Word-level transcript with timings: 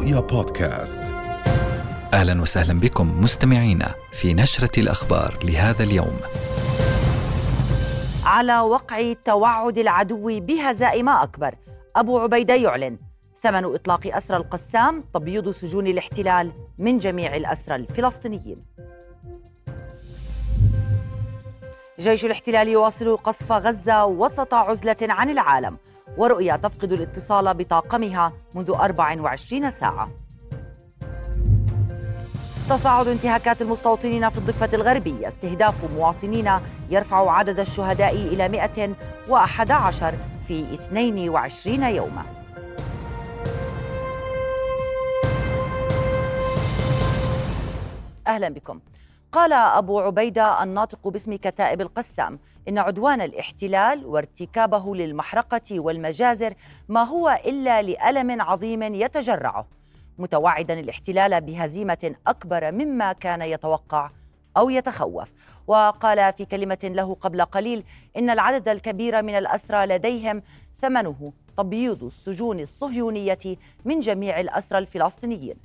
رؤيا 0.00 0.20
بودكاست 0.20 1.02
أهلا 2.12 2.42
وسهلا 2.42 2.80
بكم 2.80 3.20
مستمعينا 3.22 3.94
في 4.12 4.34
نشرة 4.34 4.80
الأخبار 4.80 5.38
لهذا 5.44 5.82
اليوم. 5.84 6.16
على 8.24 8.60
وقع 8.60 9.12
توعد 9.24 9.78
العدو 9.78 10.40
بهزائم 10.40 11.08
أكبر، 11.08 11.54
أبو 11.96 12.18
عبيدة 12.18 12.54
يعلن 12.54 12.98
ثمن 13.40 13.64
إطلاق 13.64 14.16
أسرى 14.16 14.36
القسام 14.36 15.00
تبييض 15.14 15.50
سجون 15.50 15.86
الاحتلال 15.86 16.52
من 16.78 16.98
جميع 16.98 17.36
الأسرى 17.36 17.74
الفلسطينيين. 17.74 18.64
جيش 22.00 22.24
الاحتلال 22.24 22.68
يواصل 22.68 23.16
قصف 23.16 23.52
غزة 23.52 24.04
وسط 24.04 24.54
عزلة 24.54 24.96
عن 25.02 25.30
العالم، 25.30 25.76
ورؤيا 26.16 26.56
تفقد 26.56 26.92
الاتصال 26.92 27.54
بطاقمها 27.54 28.32
منذ 28.54 28.70
24 28.70 29.70
ساعة. 29.70 30.10
تصاعد 32.68 33.08
انتهاكات 33.08 33.62
المستوطنين 33.62 34.28
في 34.28 34.38
الضفة 34.38 34.70
الغربية. 34.74 35.28
استهداف 35.28 35.92
مواطنين 35.92 36.50
يرفع 36.90 37.32
عدد 37.32 37.60
الشهداء 37.60 38.14
إلى 38.14 38.48
111 38.48 40.14
في 40.48 40.74
22 40.74 41.82
يوما. 41.82 42.22
أهلا 48.26 48.48
بكم. 48.48 48.80
قال 49.32 49.52
أبو 49.52 50.00
عبيدة 50.00 50.62
الناطق 50.62 51.08
باسم 51.08 51.34
كتائب 51.34 51.80
القسام 51.80 52.38
إن 52.68 52.78
عدوان 52.78 53.20
الاحتلال 53.20 54.06
وارتكابه 54.06 54.96
للمحرقة 54.96 55.80
والمجازر 55.80 56.54
ما 56.88 57.02
هو 57.02 57.40
إلا 57.46 57.82
لألم 57.82 58.42
عظيم 58.42 58.82
يتجرعه 58.82 59.66
متوعدا 60.18 60.80
الاحتلال 60.80 61.40
بهزيمة 61.40 62.14
أكبر 62.26 62.72
مما 62.72 63.12
كان 63.12 63.42
يتوقع 63.42 64.10
أو 64.56 64.70
يتخوف. 64.70 65.32
وقال 65.66 66.32
في 66.32 66.44
كلمة 66.44 66.78
له 66.82 67.14
قبل 67.14 67.44
قليل 67.44 67.84
إن 68.16 68.30
العدد 68.30 68.68
الكبير 68.68 69.22
من 69.22 69.38
الأسرى 69.38 69.86
لديهم 69.86 70.42
ثمنه 70.80 71.32
تبييض 71.56 72.04
السجون 72.04 72.60
الصهيونية 72.60 73.38
من 73.84 74.00
جميع 74.00 74.40
الأسرى 74.40 74.78
الفلسطينيين. 74.78 75.56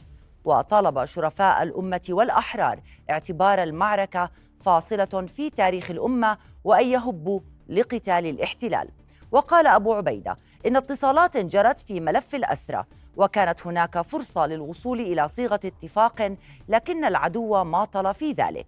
وطالب 0.45 1.05
شرفاء 1.05 1.63
الأمة 1.63 2.01
والأحرار 2.09 2.79
اعتبار 3.09 3.63
المعركة 3.63 4.29
فاصلة 4.61 5.25
في 5.27 5.49
تاريخ 5.49 5.91
الأمة 5.91 6.37
وأن 6.63 6.85
يهبوا 6.87 7.39
لقتال 7.69 8.25
الاحتلال. 8.25 8.89
وقال 9.31 9.67
أبو 9.67 9.93
عبيدة 9.93 10.37
إن 10.67 10.75
اتصالات 10.75 11.37
جرت 11.37 11.79
في 11.79 11.99
ملف 11.99 12.35
الأسرى 12.35 12.83
وكانت 13.17 13.67
هناك 13.67 14.01
فرصة 14.01 14.45
للوصول 14.45 15.01
إلى 15.01 15.27
صيغة 15.27 15.59
اتفاق 15.65 16.35
لكن 16.69 17.05
العدو 17.05 17.63
ماطل 17.63 18.13
في 18.13 18.31
ذلك. 18.31 18.67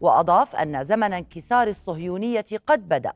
وأضاف 0.00 0.56
أن 0.56 0.84
زمن 0.84 1.12
انكسار 1.12 1.68
الصهيونية 1.68 2.44
قد 2.66 2.88
بدأ 2.88 3.12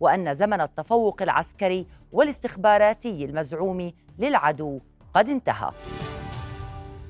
وأن 0.00 0.34
زمن 0.34 0.60
التفوق 0.60 1.22
العسكري 1.22 1.86
والاستخباراتي 2.12 3.24
المزعوم 3.24 3.92
للعدو 4.18 4.80
قد 5.14 5.28
انتهى. 5.28 5.70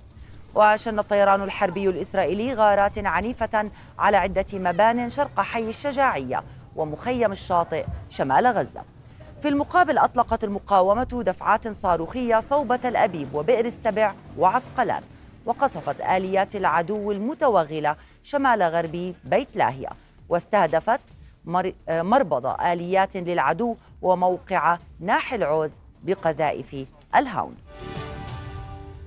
وشن 0.56 1.00
الطيران 1.00 1.42
الحربي 1.42 1.90
الإسرائيلي 1.90 2.54
غارات 2.54 2.98
عنيفة 2.98 3.72
على 4.00 4.18
عدة 4.18 4.46
مبان 4.54 5.10
شرق 5.10 5.42
حي 5.42 5.70
الشجاعية 5.70 6.44
ومخيم 6.76 7.32
الشاطئ 7.32 7.86
شمال 8.10 8.48
غزة. 8.48 8.82
في 9.42 9.48
المقابل 9.48 9.98
أطلقت 9.98 10.44
المقاومة 10.44 11.24
دفعات 11.26 11.68
صاروخية 11.68 12.40
صوب 12.40 12.76
تل 12.76 12.96
أبيب 12.96 13.36
وبئر 13.36 13.66
السبع 13.66 14.14
وعسقلان 14.38 15.04
وقصفت 15.46 16.02
آليات 16.02 16.56
العدو 16.56 17.12
المتوغلة 17.12 17.96
شمال 18.24 18.64
غربي 18.64 19.16
بيت 19.24 19.56
لاهيا 19.56 19.90
واستهدفت 20.30 21.02
مربض 21.90 22.46
آليات 22.46 23.18
للعدو 23.18 23.76
وموقع 24.02 24.78
ناحي 25.00 25.36
العوز 25.36 25.72
بقذائف 26.04 26.76
الهاون. 27.16 27.56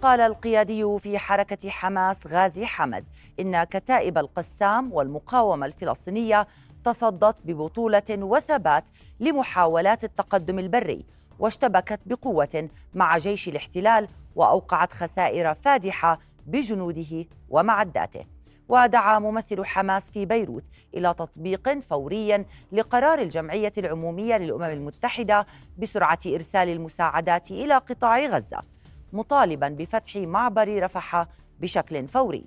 قال 0.02 0.20
القيادي 0.20 0.98
في 0.98 1.18
حركة 1.18 1.70
حماس 1.70 2.26
غازي 2.26 2.66
حمد 2.66 3.04
إن 3.40 3.64
كتائب 3.64 4.18
القسام 4.18 4.92
والمقاومة 4.92 5.66
الفلسطينية 5.66 6.46
تصدت 6.84 7.42
ببطولة 7.44 8.02
وثبات 8.10 8.84
لمحاولات 9.20 10.04
التقدم 10.04 10.58
البري 10.58 11.06
واشتبكت 11.38 12.00
بقوة 12.06 12.68
مع 12.94 13.18
جيش 13.18 13.48
الاحتلال 13.48 14.08
وأوقعت 14.34 14.92
خسائر 14.92 15.54
فادحة 15.54 16.18
بجنوده 16.46 17.24
ومعداته 17.48 18.24
ودعا 18.68 19.18
ممثل 19.18 19.64
حماس 19.64 20.10
في 20.10 20.26
بيروت 20.26 20.64
إلى 20.94 21.14
تطبيق 21.14 21.78
فوري 21.80 22.44
لقرار 22.72 23.18
الجمعية 23.18 23.72
العمومية 23.78 24.36
للأمم 24.36 24.64
المتحدة 24.64 25.46
بسرعة 25.78 26.18
إرسال 26.26 26.68
المساعدات 26.68 27.50
إلى 27.50 27.74
قطاع 27.74 28.26
غزة. 28.26 28.75
مطالبا 29.16 29.68
بفتح 29.68 30.16
معبر 30.16 30.82
رفح 30.82 31.26
بشكل 31.60 32.08
فوري. 32.08 32.44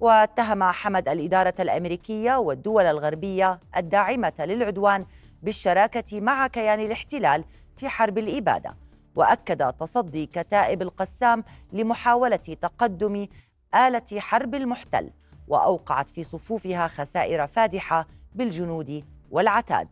واتهم 0.00 0.62
حمد 0.62 1.08
الإدارة 1.08 1.54
الأمريكية 1.60 2.36
والدول 2.36 2.86
الغربية 2.86 3.60
الداعمة 3.76 4.32
للعدوان 4.38 5.06
بالشراكة 5.42 6.20
مع 6.20 6.46
كيان 6.46 6.80
الاحتلال 6.80 7.44
في 7.76 7.88
حرب 7.88 8.18
الإبادة. 8.18 8.76
وأكد 9.14 9.72
تصدي 9.72 10.26
كتائب 10.26 10.82
القسام 10.82 11.44
لمحاولة 11.72 12.36
تقدم 12.36 13.26
آلة 13.74 14.20
حرب 14.20 14.54
المحتل 14.54 15.10
وأوقعت 15.48 16.10
في 16.10 16.24
صفوفها 16.24 16.88
خسائر 16.88 17.46
فادحة 17.46 18.06
بالجنود 18.34 19.04
والعتاد. 19.30 19.88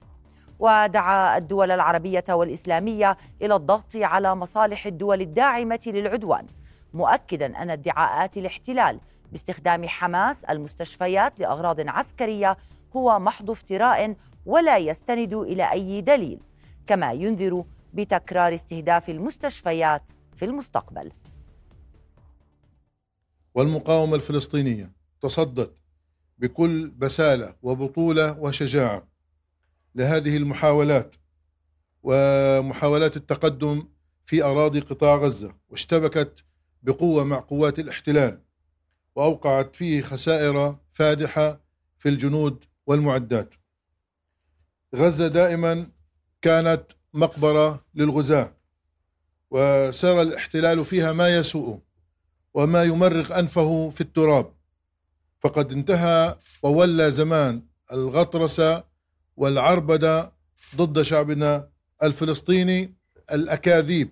ودعا 0.58 1.38
الدول 1.38 1.70
العربية 1.70 2.24
والإسلامية 2.28 3.16
إلى 3.42 3.56
الضغط 3.56 3.96
على 3.96 4.34
مصالح 4.34 4.86
الدول 4.86 5.20
الداعمة 5.20 5.80
للعدوان 5.86 6.46
مؤكدا 6.94 7.62
أن 7.62 7.70
ادعاءات 7.70 8.36
الاحتلال 8.36 9.00
باستخدام 9.32 9.88
حماس 9.88 10.44
المستشفيات 10.44 11.40
لأغراض 11.40 11.88
عسكرية 11.88 12.56
هو 12.96 13.18
محض 13.18 13.50
افتراء 13.50 14.14
ولا 14.46 14.78
يستند 14.78 15.34
إلى 15.34 15.72
أي 15.72 16.00
دليل 16.00 16.40
كما 16.86 17.12
ينذر 17.12 17.64
بتكرار 17.94 18.54
استهداف 18.54 19.10
المستشفيات 19.10 20.02
في 20.34 20.44
المستقبل. 20.44 21.12
والمقاومة 23.54 24.14
الفلسطينية 24.14 24.92
تصدت 25.20 25.76
بكل 26.38 26.88
بسالة 26.88 27.54
وبطولة 27.62 28.38
وشجاعة. 28.40 29.15
لهذه 29.96 30.36
المحاولات 30.36 31.16
ومحاولات 32.02 33.16
التقدم 33.16 33.88
في 34.26 34.42
أراضي 34.42 34.80
قطاع 34.80 35.16
غزة 35.16 35.54
واشتبكت 35.68 36.44
بقوة 36.82 37.24
مع 37.24 37.40
قوات 37.40 37.78
الاحتلال 37.78 38.40
وأوقعت 39.14 39.76
فيه 39.76 40.02
خسائر 40.02 40.76
فادحة 40.92 41.60
في 41.98 42.08
الجنود 42.08 42.64
والمعدات. 42.86 43.54
غزة 44.94 45.28
دائما 45.28 45.90
كانت 46.42 46.84
مقبرة 47.14 47.84
للغزاة 47.94 48.52
وسار 49.50 50.22
الاحتلال 50.22 50.84
فيها 50.84 51.12
ما 51.12 51.36
يسوء 51.36 51.80
وما 52.54 52.82
يمرغ 52.84 53.38
أنفه 53.38 53.90
في 53.90 54.00
التراب 54.00 54.52
فقد 55.40 55.72
انتهى 55.72 56.38
وولى 56.62 57.10
زمان 57.10 57.62
الغطرسة 57.92 58.84
والعربدة 59.36 60.32
ضد 60.76 61.02
شعبنا 61.02 61.68
الفلسطيني 62.02 62.94
الأكاذيب 63.32 64.08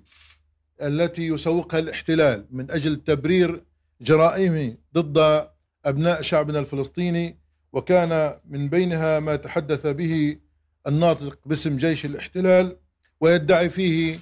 التي 0.82 1.26
يسوقها 1.26 1.78
الاحتلال 1.78 2.46
من 2.50 2.70
أجل 2.70 2.96
تبرير 2.96 3.64
جرائمه 4.00 4.76
ضد 4.94 5.48
أبناء 5.84 6.22
شعبنا 6.22 6.58
الفلسطيني 6.58 7.38
وكان 7.72 8.40
من 8.48 8.68
بينها 8.68 9.20
ما 9.20 9.36
تحدث 9.36 9.86
به 9.86 10.38
الناطق 10.86 11.38
باسم 11.46 11.76
جيش 11.76 12.04
الاحتلال 12.04 12.76
ويدعي 13.20 13.70
فيه 13.70 14.18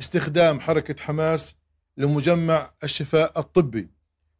استخدام 0.00 0.60
حركة 0.60 1.02
حماس 1.02 1.54
لمجمع 1.96 2.70
الشفاء 2.84 3.38
الطبي 3.40 3.88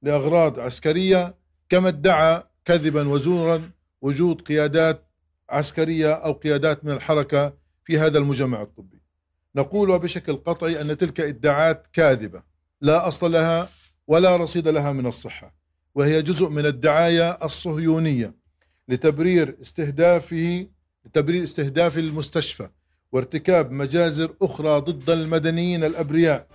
لأغراض 0.03 0.61
عسكرية 0.61 1.35
كما 1.69 1.89
ادعى 1.89 2.43
كذبا 2.65 3.09
وزورا 3.09 3.71
وجود 4.03 4.41
قيادات 4.41 5.10
عسكرية 5.50 6.12
أو 6.12 6.32
قيادات 6.32 6.85
من 6.85 6.91
الحركة 6.93 7.55
في 7.85 7.99
هذا 7.99 8.19
المجمع 8.19 8.62
الطبي. 8.62 9.00
نقول 9.56 9.99
بشكل 9.99 10.37
قطعي 10.37 10.81
أن 10.81 10.97
تلك 10.97 11.20
إدعاءات 11.20 11.87
كاذبة. 11.93 12.43
لا 12.81 13.08
أصل 13.08 13.32
لها 13.32 13.69
ولا 14.06 14.37
رصيد 14.37 14.69
لها 14.69 14.93
من 14.93 15.06
الصحة 15.06 15.55
وهي 15.94 16.23
جزء 16.23 16.49
من 16.49 16.67
الدعاية 16.67 17.31
الصهيونية 17.44 18.35
لتبرير 18.88 19.56
استهدافه 19.62 20.67
لتبرير 21.06 21.43
استهداف 21.43 21.99
المستشفى 21.99 22.69
وارتكاب 23.12 23.70
مجازر 23.73 24.35
أخرى 24.43 24.81
ضد 24.81 25.11
المدنيين 25.11 25.85
الأبرياء. 25.85 26.47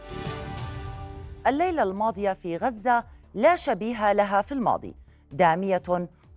الليلة 1.48 1.84
الماضية 1.84 2.34
في 2.34 2.58
غزة 2.58 3.04
لا 3.34 3.56
شبيه 3.56 4.14
لها 4.14 4.42
في 4.42 4.52
الماضي. 4.52 4.96
دامية 5.32 5.84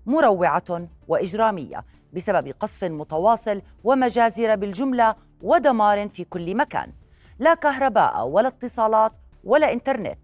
مروعة 0.06 0.88
وإجرامية 1.08 1.84
بسبب 2.12 2.52
قصف 2.60 2.84
متواصل 2.84 3.62
ومجازر 3.84 4.56
بالجملة 4.56 5.14
ودمار 5.42 6.08
في 6.08 6.24
كل 6.24 6.56
مكان. 6.56 6.92
لا 7.38 7.54
كهرباء 7.54 8.26
ولا 8.26 8.48
اتصالات 8.48 9.12
ولا 9.44 9.72
إنترنت. 9.72 10.18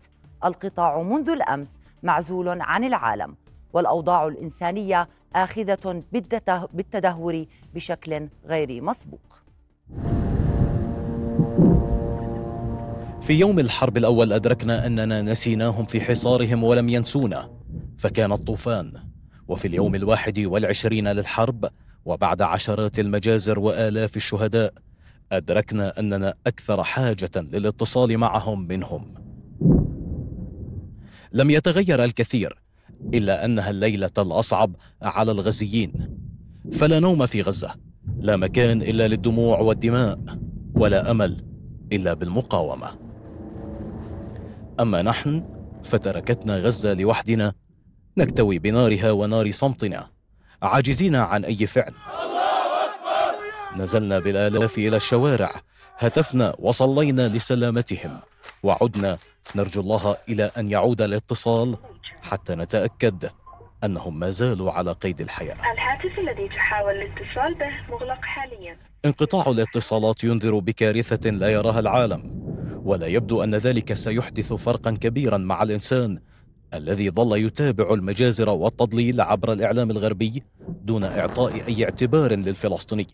القطاع 0.45 1.03
منذ 1.03 1.29
الأمس 1.29 1.81
معزول 2.03 2.61
عن 2.61 2.85
العالم 2.85 3.37
والأوضاع 3.73 4.27
الإنسانية 4.27 5.09
آخذة 5.37 6.03
بالتدهور 6.73 7.45
بشكل 7.75 8.29
غير 8.47 8.83
مسبوق. 8.83 9.41
في 13.21 13.33
يوم 13.33 13.59
الحرب 13.59 13.97
الأول 13.97 14.33
أدركنا 14.33 14.87
أننا 14.87 15.23
نسيناهم 15.23 15.85
في 15.85 16.01
حصارهم 16.01 16.65
ولم 16.65 16.89
ينسونا 16.89 17.51
فكان 17.99 18.33
الطوفان. 18.33 19.14
وفي 19.49 19.69
اليوم 19.69 19.95
الواحد 19.95 20.39
والعشرين 20.39 21.09
للحرب 21.09 21.69
وبعد 22.05 22.43
عشرات 22.43 22.99
المجازر 22.99 23.59
وآلاف 23.59 24.17
الشهداء 24.17 24.73
أدركنا 25.33 25.99
أننا 26.01 26.35
أكثر 26.47 26.85
حاجة 26.85 27.31
للاتصال 27.37 28.19
معهم 28.19 28.69
منهم. 28.69 29.15
لم 31.33 31.51
يتغير 31.51 32.05
الكثير 32.05 32.59
إلا 33.15 33.45
أنها 33.45 33.71
الليلة 33.71 34.11
الأصعب 34.19 34.77
على 35.03 35.33
الغزيين. 35.33 35.93
فلا 36.73 37.01
نوم 37.01 37.27
في 37.27 37.43
غزة 37.43 37.75
لا 38.19 38.37
مكان 38.37 38.83
إلا 38.83 39.09
للدموع 39.09 39.59
والدماء 39.59 40.19
ولا 40.75 41.11
أمل 41.11 41.45
إلا 41.93 42.15
بالمقاومة. 42.15 42.89
أما 44.81 45.03
نحن 45.03 45.43
فتركتنا 45.85 46.59
غزة 46.59 46.95
لوحدنا 46.95 47.53
نكتوي 48.19 48.59
بنارها 48.59 49.11
ونار 49.11 49.51
صمتنا 49.51 50.09
عاجزين 50.63 51.17
عن 51.17 51.45
أي 51.45 51.67
فعل. 51.67 51.95
نزلنا 53.77 54.19
بالآلاف 54.19 54.79
إلى 54.79 54.97
الشوارع 54.97 55.53
هتفنا 55.99 56.55
وصلينا 56.59 57.29
لسلامتهم 57.29 58.19
وعدنا 58.63 59.19
نرجو 59.57 59.81
الله 59.81 60.17
إلى 60.29 60.51
أن 60.59 60.71
يعود 60.71 61.03
الاتصال 61.03 61.77
حتى 62.23 62.55
نتأكد 62.55 63.31
أنهم 63.85 64.19
ما 64.19 64.31
زالوا 64.31 64.73
على 64.73 64.93
قيد 64.93 65.21
الحياة. 65.21 65.57
الهاتف 65.73 66.19
الذي 66.19 66.49
تحاول 66.49 66.95
الاتصال 66.95 67.55
به 67.55 67.71
مغلق 67.91 68.25
حاليا. 68.25 68.79
انقطاع 69.05 69.47
الاتصالات 69.47 70.25
ينذر 70.25 70.59
بكارثة 70.59 71.31
لا 71.31 71.49
يراها 71.49 71.81
العالم 71.81 72.45
ولا 72.85 73.07
يبدو 73.07 73.45
أن 73.45 73.55
ذلك 73.55 73.95
سيحدث 73.95 74.53
فرقا 74.53 74.91
كبيرا 74.91 75.39
مع 75.39 75.63
الإنسان 75.63 76.21
الذي 76.75 77.11
ظل 77.11 77.39
يتابع 77.39 77.95
المجازر 77.95 78.49
والتضليل 78.49 79.21
عبر 79.21 79.53
الإعلام 79.53 79.91
الغربي 79.91 80.43
دون 80.69 81.05
إعطاء 81.05 81.69
أي 81.69 81.85
اعتبار 81.85 82.35
للفلسطيني. 82.35 83.07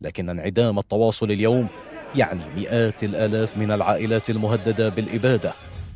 لكن 0.00 0.28
انعدام 0.28 0.78
التواصل 0.78 1.30
اليوم 1.30 1.68
يعني 2.14 2.40
مئات 2.56 3.04
الآلاف 3.04 3.58
من 3.58 3.70
العائلات 3.70 4.30
المهددة 4.30 4.88
بالإبادة. 4.88 5.52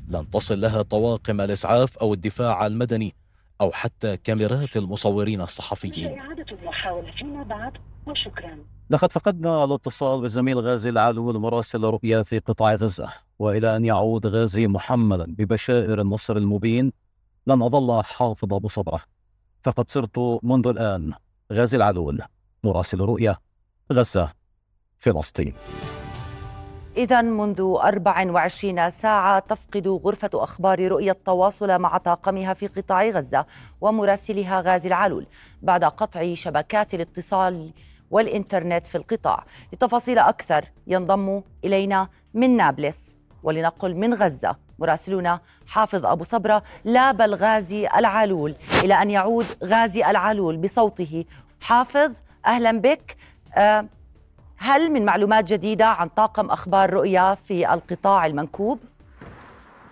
لن 0.09 0.31
تصل 0.31 0.61
لها 0.61 0.83
طواقم 0.83 1.41
الإسعاف 1.41 1.99
أو 1.99 2.15
الدفاع 2.15 2.67
المدني 2.67 3.15
أو 3.61 3.73
حتى 3.73 4.17
كاميرات 4.17 4.77
المصورين 4.77 5.41
الصحفيين. 5.41 6.19
إعادة 6.19 6.47
المحاولة 6.53 7.11
فيما 7.11 7.43
بعد 7.43 7.73
وشكرا. 8.07 8.59
لقد 8.91 9.13
فقدنا 9.13 9.65
الاتصال 9.65 10.21
بالزميل 10.21 10.59
غازي 10.59 10.89
العلول 10.89 11.39
مراسل 11.39 11.85
رؤيا 11.85 12.23
في 12.23 12.39
قطاع 12.39 12.75
غزة 12.75 13.09
وإلى 13.39 13.77
أن 13.77 13.85
يعود 13.85 14.27
غازي 14.27 14.67
محمدا 14.67 15.25
ببشائر 15.25 16.01
النصر 16.01 16.37
المبين 16.37 16.93
لن 17.47 17.63
أظل 17.63 18.03
حافظ 18.03 18.55
أبو 18.55 18.69
صبرة. 18.69 19.01
فقد 19.63 19.91
صرت 19.91 20.41
منذ 20.43 20.67
الآن 20.67 21.13
غازي 21.53 21.77
العلول 21.77 22.23
مراسل 22.65 23.01
رؤيا 23.01 23.37
غزة 23.93 24.33
فلسطين. 24.99 25.55
إذا 26.97 27.23
منذ 27.23 27.61
24 27.61 28.91
ساعة 28.91 29.39
تفقد 29.39 29.89
غرفة 29.89 30.31
أخبار 30.35 30.89
رؤية 30.89 31.11
التواصل 31.11 31.79
مع 31.79 31.99
طاقمها 31.99 32.55
في 32.55 32.67
قطاع 32.67 33.09
غزة 33.09 33.47
ومراسلها 33.81 34.61
غازي 34.61 34.89
العلول 34.89 35.27
بعد 35.63 35.85
قطع 35.85 36.35
شبكات 36.35 36.95
الاتصال 36.95 37.73
والإنترنت 38.11 38.87
في 38.87 38.95
القطاع. 38.95 39.45
لتفاصيل 39.73 40.19
أكثر 40.19 40.65
ينضم 40.87 41.43
إلينا 41.65 42.09
من 42.35 42.57
نابلس 42.57 43.17
ولنقل 43.43 43.95
من 43.95 44.15
غزة 44.15 44.57
مراسلنا 44.79 45.41
حافظ 45.67 46.07
أبو 46.07 46.25
صبرة 46.25 46.63
لا 46.85 47.13
بل 47.13 47.35
غازي 47.35 47.89
العلول. 47.97 48.55
إلى 48.85 48.95
أن 48.95 49.11
يعود 49.11 49.47
غازي 49.65 50.05
العلول 50.11 50.57
بصوته 50.57 51.25
حافظ 51.61 52.17
أهلا 52.47 52.81
بك. 52.81 53.17
أه 53.57 53.87
هل 54.61 54.93
من 54.93 55.05
معلومات 55.05 55.45
جديدة 55.53 55.87
عن 55.87 56.09
طاقم 56.09 56.51
أخبار 56.51 56.91
رؤيا 56.91 57.35
في 57.35 57.75
القطاع 57.75 58.27
المنكوب؟ 58.27 58.79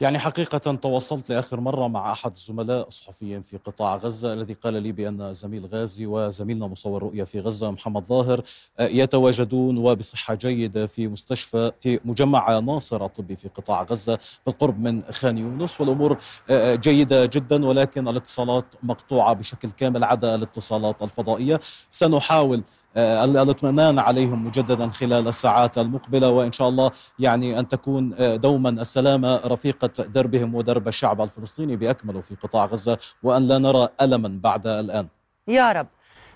يعني 0.01 0.19
حقيقة 0.19 0.59
تواصلت 0.59 1.31
لآخر 1.31 1.61
مرة 1.61 1.89
مع 1.89 2.13
أحد 2.13 2.31
الزملاء 2.31 2.89
الصحفيين 2.89 3.43
في 3.43 3.57
قطاع 3.57 3.97
غزة 3.97 4.33
الذي 4.33 4.53
قال 4.53 4.75
لي 4.75 4.93
بأن 4.93 5.35
زميل 5.35 5.67
غازي 5.67 6.07
وزميلنا 6.07 6.67
مصور 6.67 7.03
رؤية 7.03 7.25
في 7.25 7.41
غزة 7.41 7.71
محمد 7.71 8.05
ظاهر 8.05 8.43
آه، 8.79 8.87
يتواجدون 8.87 9.79
وبصحة 9.79 10.35
جيدة 10.35 10.87
في 10.87 11.09
مستشفى 11.09 11.73
في 11.81 12.01
مجمع 12.05 12.59
ناصر 12.59 13.05
الطبي 13.05 13.37
في 13.37 13.49
قطاع 13.49 13.83
غزة 13.83 14.19
بالقرب 14.47 14.81
من 14.81 15.03
خان 15.11 15.39
يونس. 15.39 15.81
والأمور 15.81 16.13
آه، 16.51 16.73
آه، 16.73 16.75
جيدة 16.75 17.27
جدا 17.27 17.67
ولكن 17.67 18.09
الاتصالات 18.09 18.65
مقطوعة 18.83 19.33
بشكل 19.33 19.71
كامل 19.71 20.05
عدا 20.05 20.35
الاتصالات 20.35 21.03
الفضائية. 21.03 21.61
سنحاول 21.91 22.63
الاطمئنان 22.97 23.99
عليهم 23.99 24.47
مجددا 24.47 24.91
خلال 24.91 25.29
الساعات 25.29 25.79
المقبلة 25.79 26.31
وإن 26.31 26.53
شاء 26.53 26.69
الله 26.69 26.91
يعني 27.19 27.59
أن 27.59 27.69
تكون 27.69 28.15
آه، 28.19 28.37
دوما 28.37 28.69
السلامة 28.69 29.41
رفيقة 29.47 30.05
دربهم 30.05 30.55
ودرب 30.55 30.89
الشعب 30.89 31.21
الفلسطيني 31.21 31.77
بأكمله 31.77 32.21
في 32.21 32.35
قطاع 32.35 32.65
غزة 32.65 32.99
وأن 33.23 33.49
لا 33.49 33.59
نرى 33.59 33.89
ألما 34.03 34.41
بعد 34.43 34.67
الآن 34.67 35.07
يا 35.49 35.73
رب 35.73 35.87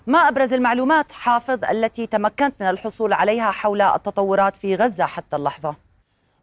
ما 0.07 0.19
أبرز 0.19 0.53
المعلومات 0.53 1.11
حافظ 1.11 1.63
التي 1.65 2.07
تمكنت 2.07 2.53
من 2.59 2.69
الحصول 2.69 3.13
عليها 3.13 3.51
حول 3.51 3.81
التطورات 3.81 4.55
في 4.55 4.75
غزة 4.75 5.05
حتى 5.05 5.35
اللحظة؟ 5.35 5.75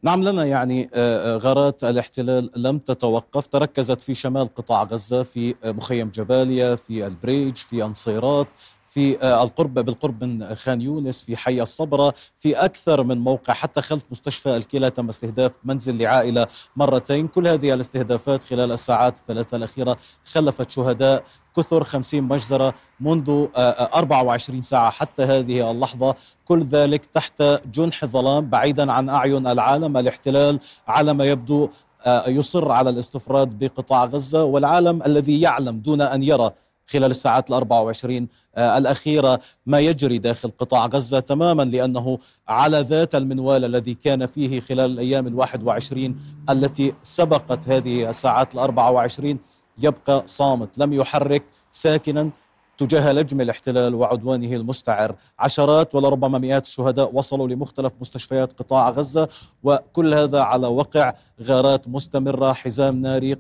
نعم 0.03 0.23
لنا 0.23 0.45
يعني 0.45 0.91
آه، 0.95 1.37
غارات 1.37 1.85
الاحتلال 1.85 2.51
لم 2.57 2.79
تتوقف 2.79 3.47
تركزت 3.47 4.03
في 4.03 4.15
شمال 4.15 4.55
قطاع 4.55 4.83
غزة 4.83 5.23
في 5.23 5.55
مخيم 5.65 6.09
جباليا 6.09 6.77
في 6.77 7.07
البريج 7.07 7.57
في 7.57 7.85
أنصيرات 7.85 8.49
في 8.89 9.23
آه، 9.23 9.43
القرب 9.43 9.75
بالقرب 9.75 10.25
من 10.25 10.55
خان 10.55 10.83
يونس 10.83 11.23
في 11.23 11.37
حي 11.37 11.63
الصبرة 11.63 12.15
في 12.39 12.57
أكثر 12.57 13.03
من 13.03 13.19
موقع 13.19 13.55
حتى 13.55 13.83
خلف 13.83 14.03
مستشفى 14.11 14.57
الكلى 14.57 14.91
تم 14.91 15.09
استهداف 15.09 15.53
منزل 15.65 15.99
لعائلة 15.99 16.47
مرتين. 16.77 17.29
كل 17.29 17.49
هذه 17.49 17.75
الاستهدافات 17.75 18.45
خلال 18.45 18.73
الساعات 18.73 19.17
الثلاثة 19.17 19.57
الأخيرة 19.57 19.97
خلفت 20.25 20.71
شهداء 20.71 21.25
كثر 21.57 21.85
50 21.85 22.23
مجزرة 22.23 22.75
منذ 23.01 23.47
24 23.57 24.57
آه، 24.57 24.61
آه، 24.61 24.63
ساعة. 24.63 24.91
حتى 24.91 25.23
هذه 25.23 25.71
اللحظة 25.71 26.15
كل 26.45 26.63
ذلك 26.65 27.05
تحت 27.05 27.43
جنح 27.73 28.03
الظلام 28.03 28.51
بعيدا 28.51 28.93
عن 28.93 29.09
أعين 29.09 29.47
العالم. 29.47 29.97
الاحتلال 29.97 30.59
على 30.89 31.15
ما 31.15 31.25
يبدو 31.25 31.69
يصر 32.27 32.73
على 32.73 32.91
الاستفراد 32.91 33.59
بقطاع 33.59 34.05
غزة 34.05 34.45
والعالم 34.45 35.03
الذي 35.03 35.41
يعلم 35.41 35.79
دون 35.79 36.01
أن 36.01 36.23
يرى 36.23 36.51
خلال 36.89 37.11
الساعات 37.11 37.51
الأربع 37.51 37.81
وعشرين 37.81 38.29
الأخيرة 38.59 39.41
ما 39.67 39.81
يجري 39.81 40.19
داخل 40.19 40.51
قطاع 40.59 40.87
غزة 40.87 41.21
تماما 41.21 41.63
لأنه 41.63 42.19
على 42.49 42.81
ذات 42.81 43.15
المنوال 43.15 43.65
الذي 43.65 43.95
كان 43.95 44.27
فيه 44.27 44.61
خلال 44.61 44.91
الأيام 44.91 45.27
الواحد 45.27 45.63
وعشرين 45.63 46.21
التي 46.51 46.95
سبقت 47.03 47.69
هذه 47.69 48.11
الساعات 48.11 48.55
الأربع 48.55 48.89
وعشرين 48.89 49.39
يبقى 49.79 50.23
صامت 50.27 50.69
لم 50.79 50.93
يحرك 50.93 51.43
ساكنا 51.73 52.31
تجاه 52.79 53.13
لجم 53.13 53.41
الاحتلال 53.41 53.95
وعدوانه 53.95 54.57
المستعر. 54.57 55.15
عشرات 55.39 55.95
ولربما 55.95 56.39
مئات 56.39 56.67
الشهداء 56.67 57.15
وصلوا 57.15 57.49
لمختلف 57.49 57.93
مستشفيات 58.01 58.53
قطاع 58.53 58.91
غزة 58.91 59.29
وكل 59.63 60.15
هذا 60.15 60.41
على 60.41 60.67
وقع 60.67 61.15
غارات 61.43 61.89
مستمرة 61.89 62.53
حزام 62.53 62.97
ناري 63.03 63.37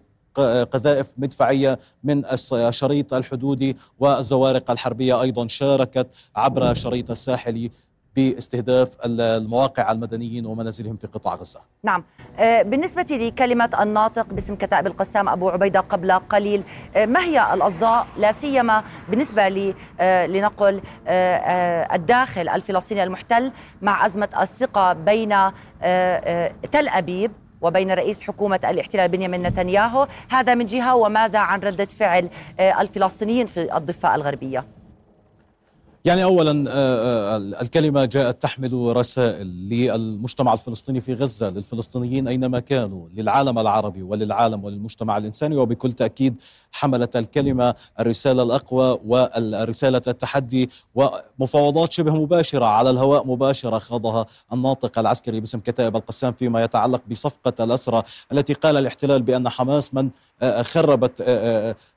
قذائف 0.64 1.07
مدفعية 1.18 1.78
من 2.04 2.23
الشريط 2.52 3.14
الحدودي 3.14 3.76
والزوارق 3.99 4.71
الحربية 4.71 5.23
أيضا 5.23 5.47
شاركت 5.47 6.07
عبر 6.37 6.75
شريط 6.75 7.11
الساحلي 7.11 7.71
باستهداف 8.18 8.88
المواقع 9.04 9.92
المدنيين 9.92 10.47
ومنازلهم 10.47 10.97
في 10.97 11.07
قطاع 11.07 11.35
غزة. 11.35 11.61
نعم. 11.83 12.04
آه، 12.38 12.62
بالنسبة 12.62 13.02
لكلمة 13.11 13.71
الناطق 13.83 14.26
باسم 14.26 14.57
كتائب 14.57 14.87
القسام 14.87 15.28
أبو 15.28 15.49
عبيدة 15.49 15.80
قبل 15.80 16.12
قليل 16.12 16.62
آه، 16.97 17.07
ما 17.07 17.21
هي 17.21 17.54
الأصداء؟ 17.54 18.07
لا 18.16 18.33
سيما 18.33 18.85
بالنسبة 19.09 19.75
آه، 20.00 20.26
لنقل 20.26 20.80
الداخل 21.95 22.49
الفلسطيني 22.49 23.02
المحتل 23.02 23.52
مع 23.83 24.07
أزمة 24.07 24.28
الثقة 24.40 24.92
بين 24.92 25.28
تل 26.73 26.88
أبيب 26.88 27.33
وبين 27.61 27.91
رئيس 27.91 28.23
حكومة 28.23 28.61
الاحتلال 28.65 29.09
بنيامين 29.09 29.43
نتنياهو 29.43 30.07
هذا 30.31 30.55
من 30.55 30.67
جهة 30.67 30.95
وماذا 30.95 31.38
عن 31.38 31.61
ردة 31.61 31.85
فعل 31.85 32.29
الفلسطينيين 32.61 33.47
في 33.47 33.77
الضفة 33.77 34.15
الغربية؟ 34.15 34.65
يعني 36.09 36.25
اولا 36.25 36.65
آه، 36.71 37.35
آه، 37.35 37.37
الكلمة 37.37 38.05
جاءت 38.05 38.43
تحمل 38.43 38.97
رسائل 38.97 39.47
للمجتمع 39.47 40.53
الفلسطيني 40.53 41.00
في 41.00 41.15
غزة 41.15 41.50
للفلسطينيين 41.50 42.29
أينما 42.29 42.61
كانوا 42.61 43.09
للعالم 43.15 43.59
العربي 43.59 44.03
وللعالم 44.03 44.65
وللمجتمع 44.65 45.17
الإنساني 45.17 45.57
وبكل 45.57 45.93
تأكيد 45.93 46.35
حملت 46.73 47.17
الكلمة 47.17 47.75
الرسالة 48.00 48.43
الأقوى 48.43 48.99
والرسالة 49.07 50.03
التحدي 50.09 50.71
ومفاوضات 50.95 51.93
شبه 51.93 52.15
مباشرة 52.15 52.67
على 52.67 52.91
الهواء 52.91 53.27
مباشرة 53.27 53.79
خاضها 53.79 54.27
الناطق 54.53 54.99
العسكري 54.99 55.41
باسم 55.41 55.61
كتائب 55.61 55.97
القسام 55.97 56.33
فيما 56.33 56.65
يتعلق 56.65 57.03
بصفقة 57.11 57.65
الأسرى 57.65 58.03
التي 58.33 58.53
قال 58.53 58.77
الاحتلال 58.77 59.23
بأن 59.23 59.49
حماس 59.49 59.95
من 59.95 60.11
آه، 60.43 60.62
خربت 60.62 61.25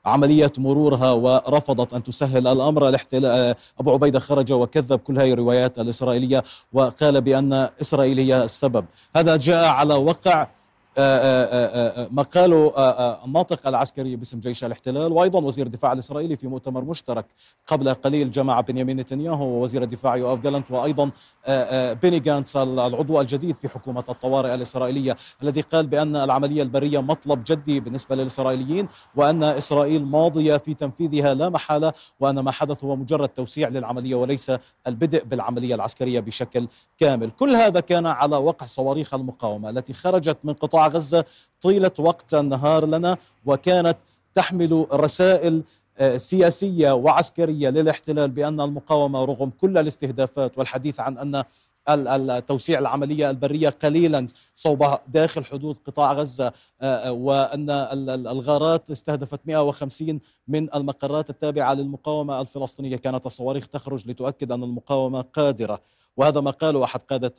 عمليه 0.04 0.52
مرورها 0.58 1.12
ورفضت 1.12 1.94
أن 1.94 2.02
تسهل 2.02 2.46
الأمر. 2.46 2.88
الاحتلال 2.88 3.54
أبو 3.80 4.01
عبيدة 4.02 4.18
خرج 4.18 4.52
وكذب 4.52 4.98
كل 4.98 5.18
هذه 5.18 5.32
الروايات 5.32 5.78
الإسرائيلية 5.78 6.44
وقال 6.72 7.20
بأن 7.20 7.68
إسرائيل 7.80 8.18
هي 8.18 8.44
السبب. 8.44 8.84
هذا 9.16 9.36
جاء 9.36 9.64
على 9.64 9.94
وقع 9.94 10.48
آه، 10.98 11.44
آه، 11.44 12.02
آه، 12.02 12.08
ما 12.10 12.22
قاله 12.22 12.72
الناطق 13.24 13.66
العسكري 13.66 14.16
باسم 14.16 14.40
جيش 14.40 14.64
الاحتلال 14.64 15.12
وأيضا 15.12 15.40
وزير 15.40 15.66
الدفاع 15.66 15.92
الإسرائيلي 15.92 16.36
في 16.36 16.46
مؤتمر 16.46 16.84
مشترك 16.84 17.26
قبل 17.66 17.94
قليل 17.94 18.30
جمع 18.30 18.60
بنيامين 18.60 18.96
نتنياهو 18.96 19.44
ووزير 19.44 19.82
الدفاع 19.82 20.16
يوآف 20.16 20.40
جالنت 20.40 20.70
وأيضا 20.70 21.10
بيني 22.02 22.20
جانتس 22.20 22.56
العضو 22.56 23.20
الجديد 23.20 23.56
في 23.56 23.68
حكومة 23.68 24.04
الطوارئ 24.08 24.54
الإسرائيلية 24.54 25.16
الذي 25.42 25.60
قال 25.60 25.86
بأن 25.86 26.16
العملية 26.16 26.62
البرية 26.62 27.02
مطلب 27.02 27.44
جدي 27.46 27.80
بالنسبة 27.80 28.16
للإسرائيليين 28.16 28.88
وأن 29.16 29.42
إسرائيل 29.42 30.04
ماضية 30.04 30.56
في 30.56 30.74
تنفيذها 30.74 31.34
لا 31.34 31.48
محالة 31.48 31.92
وأن 32.20 32.38
ما 32.38 32.50
حدث 32.50 32.84
هو 32.84 32.96
مجرد 32.96 33.28
توسيع 33.28 33.68
للعملية 33.68 34.14
وليس 34.14 34.52
البدء 34.86 35.24
بالعملية 35.24 35.74
العسكرية 35.74 36.20
بشكل 36.20 36.66
كامل. 36.98 37.30
كل 37.30 37.56
هذا 37.56 37.80
كان 37.80 38.06
على 38.06 38.36
وقع 38.36 38.66
صواريخ 38.66 39.14
المقاومة 39.14 39.70
التي 39.70 39.92
خرجت 39.92 40.36
من 40.44 40.52
قطاع 40.52 40.81
قطاع 40.82 40.88
غزة 40.88 41.24
طيلة 41.60 41.92
وقت 41.98 42.34
النهار 42.34 42.86
لنا 42.86 43.16
وكانت 43.46 43.96
تحمل 44.34 44.86
رسائل 44.92 45.62
آه، 45.98 46.16
سياسية 46.16 46.92
وعسكرية 46.92 47.68
للاحتلال 47.70 48.30
بأن 48.30 48.60
المقاومة 48.60 49.24
رغم 49.24 49.50
كل 49.60 49.78
الاستهدافات 49.78 50.58
والحديث 50.58 51.00
عن 51.00 51.18
أن 51.18 51.44
التوسيع 52.30 52.78
العملية 52.78 53.30
البرية 53.30 53.68
قليلا 53.68 54.26
صوب 54.54 54.84
داخل 55.08 55.44
حدود 55.44 55.76
قطاع 55.86 56.12
غزة 56.12 56.46
آه، 56.46 57.08
آه، 57.08 57.12
وأن 57.12 57.70
الغارات 58.26 58.90
استهدفت 58.90 59.40
150 59.46 60.20
من 60.48 60.74
المقرات 60.74 61.30
التابعة 61.30 61.74
للمقاومة 61.74 62.40
الفلسطينية. 62.40 62.96
كانت 62.96 63.26
الصواريخ 63.26 63.68
تخرج 63.68 64.08
لتؤكد 64.08 64.52
أن 64.52 64.62
المقاومة 64.62 65.20
قادرة 65.20 65.80
وهذا 66.16 66.40
ما 66.40 66.50
قاله 66.50 66.84
أحد 66.84 67.02
قادة 67.02 67.34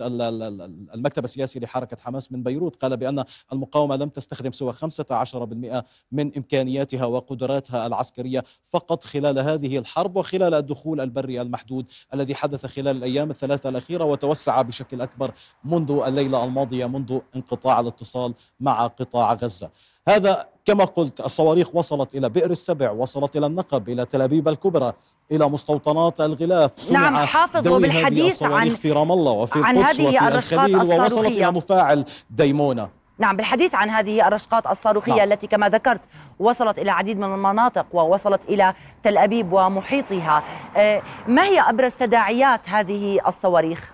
المكتب 0.94 1.24
السياسي 1.24 1.60
لحركة 1.60 1.98
حماس 2.00 2.32
من 2.32 2.44
بيروت 2.44 2.76
قال 2.76 2.98
بأن 2.98 3.24
المقاومة 3.54 3.96
لم 3.96 4.10
تستخدم 4.10 4.52
سوى 4.52 4.74
15% 4.74 5.84
من 6.12 6.32
إمكانياتها 6.38 7.06
وقدراتها 7.06 7.88
العسكرية 7.88 8.44
فقط 8.70 9.04
خلال 9.04 9.40
هذه 9.40 9.78
الحرب 9.78 10.16
وخلال 10.16 10.54
الدخول 10.54 11.02
البري 11.02 11.42
المحدود 11.42 11.86
الذي 12.14 12.36
حدث 12.36 12.66
خلال 12.66 12.98
الأيام 12.98 13.30
الثلاثة 13.32 13.70
الأخيرة 13.70 14.04
وتوسع 14.04 14.62
بشكل 14.62 15.02
أكبر 15.02 15.34
منذ 15.64 15.92
الليلة 16.08 16.46
الماضية 16.46 16.86
منذ 16.86 17.20
انقطاع 17.36 17.80
الاتصال 17.80 18.34
مع 18.60 18.88
قطاع 18.88 19.34
غزة. 19.34 19.70
هذا 20.10 20.48
كما 20.66 20.86
قلت 20.86 21.20
الصواريخ 21.20 21.76
وصلت 21.76 22.16
إلى 22.16 22.30
بئر 22.30 22.52
السبع 22.52 22.92
وصلت 22.92 23.36
إلى 23.36 23.46
النقب 23.46 23.90
إلى 23.90 24.06
تل 24.06 24.22
أبيب 24.22 24.48
الكبرى 24.48 24.94
إلى 25.32 25.50
مستوطنات 25.50 26.22
الغلاف 26.22 26.92
نعم 26.92 27.16
حافظ 27.16 27.68
وبالحديث 27.68 28.44
عن 28.44 28.70
في 28.70 28.92
رام 28.92 29.12
الله 29.12 29.32
وفي 29.32 29.60
عن 29.64 29.78
القدس 29.78 30.00
وفي 30.00 30.28
الخليل 30.28 30.76
ووصلت 30.78 31.38
إلى 31.38 31.52
مفاعل 31.52 32.06
ديمونة 32.30 32.90
نعم 33.18 33.36
بالحديث 33.36 33.76
عن 33.76 33.90
هذه 33.90 34.28
الرشقات 34.28 34.68
الصاروخية 34.68 35.16
نعم. 35.16 35.32
التي 35.32 35.48
كما 35.48 35.70
ذكرت 35.70 36.02
وصلت 36.40 36.80
إلى 36.80 36.92
عديد 36.92 37.18
من 37.18 37.24
المناطق 37.24 37.86
ووصلت 37.94 38.46
إلى 38.50 38.74
تل 39.04 39.18
أبيب 39.18 39.54
ومحيطها 39.54 40.44
آه، 40.78 41.02
ما 41.28 41.44
هي 41.44 41.60
أبرز 41.60 41.94
تداعيات 41.94 42.70
هذه 42.70 43.20
الصواريخ؟ 43.28 43.94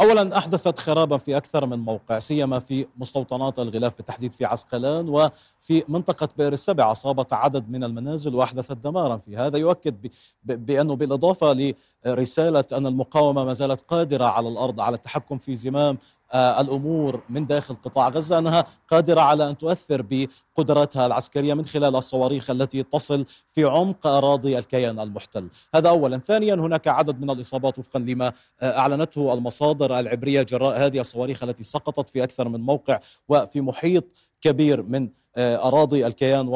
اولا 0.00 0.38
أحدثت 0.38 0.78
خرابا 0.78 1.18
في 1.18 1.36
أكثر 1.36 1.66
من 1.66 1.78
موقع 1.78 2.18
سيما 2.18 2.58
في 2.58 2.86
مستوطنات 2.96 3.58
الغلاف 3.58 3.96
بالتحديد 3.96 4.32
في 4.32 4.44
عسقلان 4.44 5.08
وفي 5.08 5.84
منطقة 5.88 6.28
بئر 6.38 6.52
السبع. 6.52 6.92
أصابت 6.92 7.32
عدد 7.32 7.70
من 7.70 7.84
المنازل 7.84 8.34
وأحدثت 8.34 8.76
دمارا 8.76 9.16
في 9.16 9.36
هذا. 9.36 9.58
يؤكد 9.58 10.10
بأنه 10.44 10.96
بالإضافة 10.96 11.74
لرسالة 12.06 12.64
أن 12.72 12.86
المقاومة 12.86 13.44
ما 13.44 13.52
زالت 13.52 13.80
قادرة 13.88 14.24
على 14.24 14.48
الأرض 14.48 14.80
على 14.80 14.96
التحكم 14.96 15.38
في 15.38 15.54
زمام 15.54 15.98
الأمور 16.34 17.22
من 17.28 17.46
داخل 17.46 17.74
قطاع 17.74 18.08
غزة 18.08 18.38
أنها 18.38 18.66
قادرة 18.88 19.20
على 19.20 19.50
أن 19.50 19.58
تؤثر 19.58 20.04
بقدراتها 20.10 21.06
العسكرية 21.06 21.54
من 21.54 21.66
خلال 21.66 21.96
الصواريخ 21.96 22.50
التي 22.50 22.82
تصل 22.82 23.24
في 23.52 23.64
عمق 23.64 24.06
أراضي 24.06 24.58
الكيان 24.58 25.00
المحتل، 25.00 25.48
هذا 25.74 25.88
اولا، 25.88 26.18
ثانيا 26.18 26.54
هناك 26.54 26.88
عدد 26.88 27.20
من 27.20 27.30
الإصابات 27.30 27.78
وفقا 27.78 28.00
لما 28.00 28.32
آه، 28.60 28.78
أعلنته 28.78 29.34
المصادر 29.34 30.00
العبرية 30.00 30.42
جراء 30.42 30.86
هذه 30.86 31.00
الصواريخ 31.00 31.42
التي 31.42 31.64
سقطت 31.64 32.10
في 32.10 32.24
أكثر 32.24 32.48
من 32.48 32.60
موقع 32.60 33.00
وفي 33.28 33.60
محيط 33.60 34.04
كبير 34.40 34.82
من 34.82 35.08
آه، 35.36 35.68
أراضي 35.68 36.06
الكيان 36.06 36.48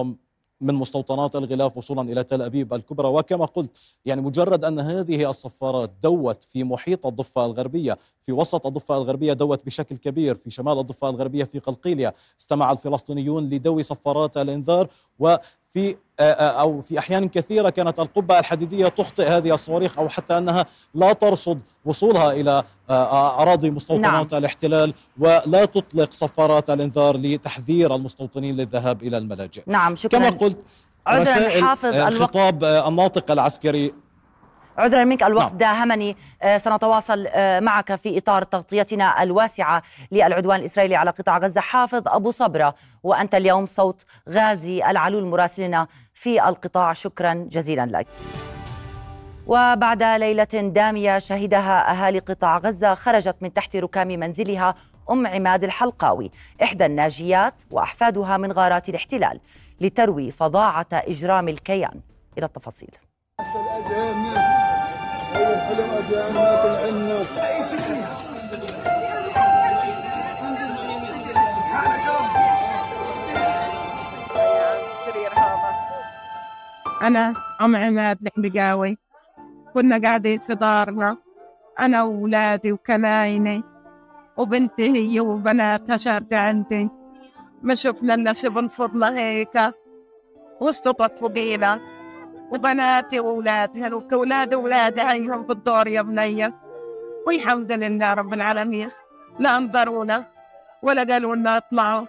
من 0.60 0.74
مستوطنات 0.74 1.36
الغلاف 1.36 1.76
وصولا 1.76 2.02
إلى 2.02 2.24
تل 2.24 2.42
أبيب 2.42 2.74
الكبرى. 2.74 3.08
وكما 3.08 3.44
قلت 3.44 3.70
يعني 4.04 4.20
مجرد 4.20 4.64
أن 4.64 4.78
هذه 4.78 5.30
الصفارات 5.30 5.90
دوت 6.02 6.42
في 6.42 6.64
محيط 6.64 7.06
الضفة 7.06 7.46
الغربية 7.46 7.98
في 8.22 8.32
وسط 8.32 8.66
الضفة 8.66 8.96
الغربية 8.96 9.32
دوت 9.32 9.66
بشكل 9.66 9.96
كبير 9.96 10.34
في 10.34 10.50
شمال 10.50 10.78
الضفة 10.78 11.08
الغربية 11.08 11.44
في 11.44 11.58
قلقيلية 11.58 12.14
استمع 12.40 12.72
الفلسطينيون 12.72 13.44
لدو 13.44 13.82
صفارات 13.82 14.36
الإنذار 14.36 14.88
وفي 15.76 15.96
أو 16.20 16.82
في 16.82 16.98
أحيان 16.98 17.28
كثيرة 17.28 17.70
كانت 17.70 18.00
القبة 18.00 18.38
الحديدية 18.38 18.88
تخطئ 18.88 19.28
هذه 19.28 19.54
الصواريخ 19.54 19.98
أو 19.98 20.08
حتى 20.08 20.38
أنها 20.38 20.66
لا 20.94 21.12
ترصد 21.12 21.60
وصولها 21.84 22.32
إلى 22.32 22.62
أراضي 22.90 23.70
مستوطنات 23.70 24.32
نعم. 24.32 24.40
الاحتلال 24.40 24.94
ولا 25.18 25.64
تطلق 25.64 26.12
صفارات 26.12 26.70
الإنذار 26.70 27.16
لتحذير 27.16 27.94
المستوطنين 27.94 28.56
للذهاب 28.56 29.02
إلى 29.02 29.18
الملاجئ. 29.18 29.62
نعم 29.66 29.96
شكرا. 29.96 30.18
كما 30.18 30.30
قلت 30.30 30.58
رسائل 31.08 31.64
خطاب 32.20 32.64
الناطق 32.64 33.30
العسكري 33.30 33.92
عذرا 34.78 35.04
منك 35.04 35.23
الوقت 35.23 35.50
نعم. 35.50 35.56
داهمني. 35.56 36.16
آه، 36.42 36.58
سنتواصل 36.58 37.26
آه، 37.28 37.61
معك 37.61 37.94
في 37.94 38.18
إطار 38.18 38.42
تغطيتنا 38.42 39.23
الواسعة 39.23 39.82
للعدوان 40.12 40.61
الإسرائيلي 40.61 40.97
على 40.97 41.11
قطاع 41.11 41.38
غزة. 41.38 41.61
حافظ 41.61 42.02
أبو 42.06 42.30
صبرة 42.30 42.75
وأنت 43.02 43.35
اليوم 43.35 43.66
صوت 43.66 44.04
غازي 44.28 44.85
العلول 44.85 45.26
مراسلنا 45.26 45.87
في 46.14 46.49
القطاع. 46.49 46.92
شكرا 46.92 47.47
جزيلا 47.50 47.87
لك. 47.87 48.06
وبعد 49.47 50.02
ليلة 50.02 50.44
دامية 50.44 51.18
شهدها 51.18 51.90
أهالي 51.90 52.18
قطاع 52.18 52.58
غزة 52.58 52.94
خرجت 52.94 53.37
من 53.40 53.52
تحت 53.52 53.76
ركام 53.76 54.08
منزلها 54.08 54.75
أم 55.11 55.26
عماد 55.26 55.64
الحلقاوي. 55.64 56.30
إحدى 56.62 56.87
الناجيات 56.87 57.54
وأحفادها 57.70 58.37
من 58.37 58.52
غارات 58.52 58.88
الاحتلال 58.88 59.40
لتروي 59.80 60.30
فظاعة 60.30 60.87
إجرام 60.92 61.49
الكيان. 61.49 62.00
إلى 62.38 62.47
التفاصيل. 62.47 62.90
أنا 77.02 77.35
أم 77.61 77.76
عماد 77.76 78.18
الحلقاوي 78.23 78.99
كنا 79.75 79.99
قاعدين 79.99 80.40
في 80.40 80.54
دارنا 80.54 81.16
أنا 81.80 82.02
وأولادي 82.02 82.73
وكنايني 82.73 83.62
وبنتي 84.37 84.90
هي 84.90 85.20
وبناتها 85.20 85.97
شاردة 85.97 86.38
عندي. 86.38 86.90
ما 87.62 87.75
شفنا 87.75 88.14
إلا 88.14 88.32
شبن 88.32 88.68
فضلة 88.68 89.18
هيك 89.18 89.75
واستطت 90.61 91.18
فوقينا. 91.18 91.97
وبناتي 92.50 93.20
وأولادها 93.20 93.94
وأولاد 93.94 94.54
أولادي 94.54 95.02
هيهم 95.02 95.42
بالدور 95.42 95.88
يا 95.88 96.02
بنية؟ 96.02 96.54
والحمد 97.26 97.72
لله 97.72 98.14
رب 98.14 98.32
العالمين. 98.34 98.88
لا 99.38 99.56
أنظرونا 99.56 100.24
ولا 100.82 101.04
قالوا 101.04 101.36
لنا 101.36 101.56
أطلعوا 101.56 102.06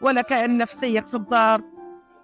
ولا 0.00 0.22
كأن 0.22 0.58
نفسية 0.58 1.00
في 1.00 1.14
الدار. 1.14 1.60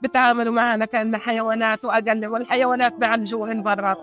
بتعاملوا 0.02 0.52
معنا 0.52 0.84
كأن 0.84 1.16
حيوانات 1.16 1.84
وأقل 1.84 2.26
والحيوانات 2.26 2.92
بعالجوهن 2.92 3.62
برا. 3.62 3.96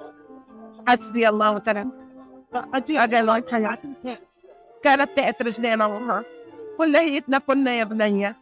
حسبي 0.87 1.29
الله 1.29 1.51
وتعالى 1.51 1.87
أقل 2.79 3.29
الحياة 3.29 3.77
كانت 4.83 5.09
تحت 5.17 5.41
رجلينا 5.41 5.85
وها 5.85 6.23
كليتنا 6.77 7.37
كنا 7.37 7.71
يا 7.71 7.83
بنية. 7.83 8.35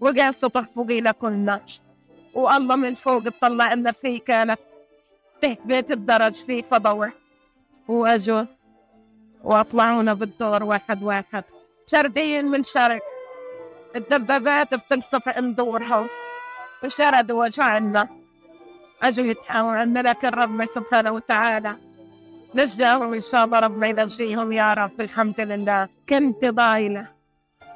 وقع 0.00 0.30
سطح 0.30 0.60
فوقينا 0.60 1.12
كنا 1.12 1.60
والله 2.34 2.76
من 2.76 2.94
فوق 2.94 3.18
بطلع 3.18 3.74
لنا 3.74 3.92
في 3.92 4.18
كانت 4.18 4.60
تحت 5.42 5.58
بيت 5.64 5.90
الدرج 5.90 6.32
في 6.32 6.62
فضوة. 6.62 7.12
واجوا 7.88 8.44
وأطلعونا 9.44 10.14
بالدور 10.14 10.62
واحد 10.64 11.02
واحد. 11.02 11.44
شردين 11.86 12.44
من 12.46 12.64
شرق. 12.64 13.02
الدبابات 13.96 14.74
بتنصف 14.74 15.28
عند 15.28 15.56
دورها 15.56 16.06
وشردوا 16.84 17.44
وجعنا 17.44 18.08
اجوا 19.02 19.26
يتحاوروا 19.26 19.80
عنا 19.80 20.00
لكن 20.00 20.28
ربنا 20.28 20.66
سبحانه 20.66 21.10
وتعالى 21.12 21.76
نجاهم 22.54 23.14
ان 23.14 23.20
شاء 23.20 23.44
الله 23.44 23.58
ربنا 23.60 23.86
ينجيهم. 23.86 24.52
يا 24.52 24.74
رب 24.74 25.00
الحمد 25.00 25.40
لله. 25.40 25.88
كنت 26.08 26.44
ضايلة. 26.44 27.06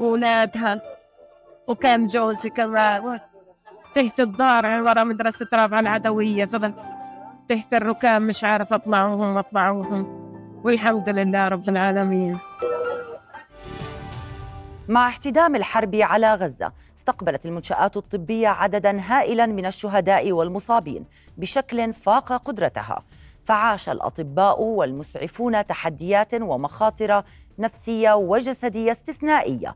واولادها 0.00 0.80
وكان 1.66 2.06
جوزي 2.06 2.50
كمان 2.50 3.20
تحت 3.96 4.20
الدار 4.20 4.66
ورا 4.66 5.04
مدرسة 5.04 5.46
رابعة 5.54 5.80
العدوية. 5.80 6.44
فضل 6.44 6.72
تحت 7.48 7.74
الركام 7.74 8.26
مش 8.26 8.44
عارف 8.44 8.72
أطلعوهم 8.72 9.36
أطلعوهم 9.36 10.06
والحمد 10.64 11.08
لله 11.08 11.48
رب 11.48 11.68
العالمين. 11.68 12.38
مع 14.88 15.08
احتدام 15.08 15.56
الحرب 15.56 15.94
على 15.94 16.34
غزة 16.34 16.72
استقبلت 16.96 17.46
المنشآت 17.46 17.96
الطبية 17.96 18.48
عددا 18.48 19.00
هائلا 19.00 19.46
من 19.46 19.66
الشهداء 19.66 20.32
والمصابين 20.32 21.04
بشكل 21.36 21.92
فاق 21.92 22.32
قدرتها. 22.32 23.02
فعاش 23.44 23.88
الأطباء 23.88 24.62
والمسعفون 24.62 25.66
تحديات 25.66 26.34
ومخاطر 26.34 27.22
نفسية 27.58 28.12
وجسدية 28.12 28.92
استثنائية. 28.92 29.74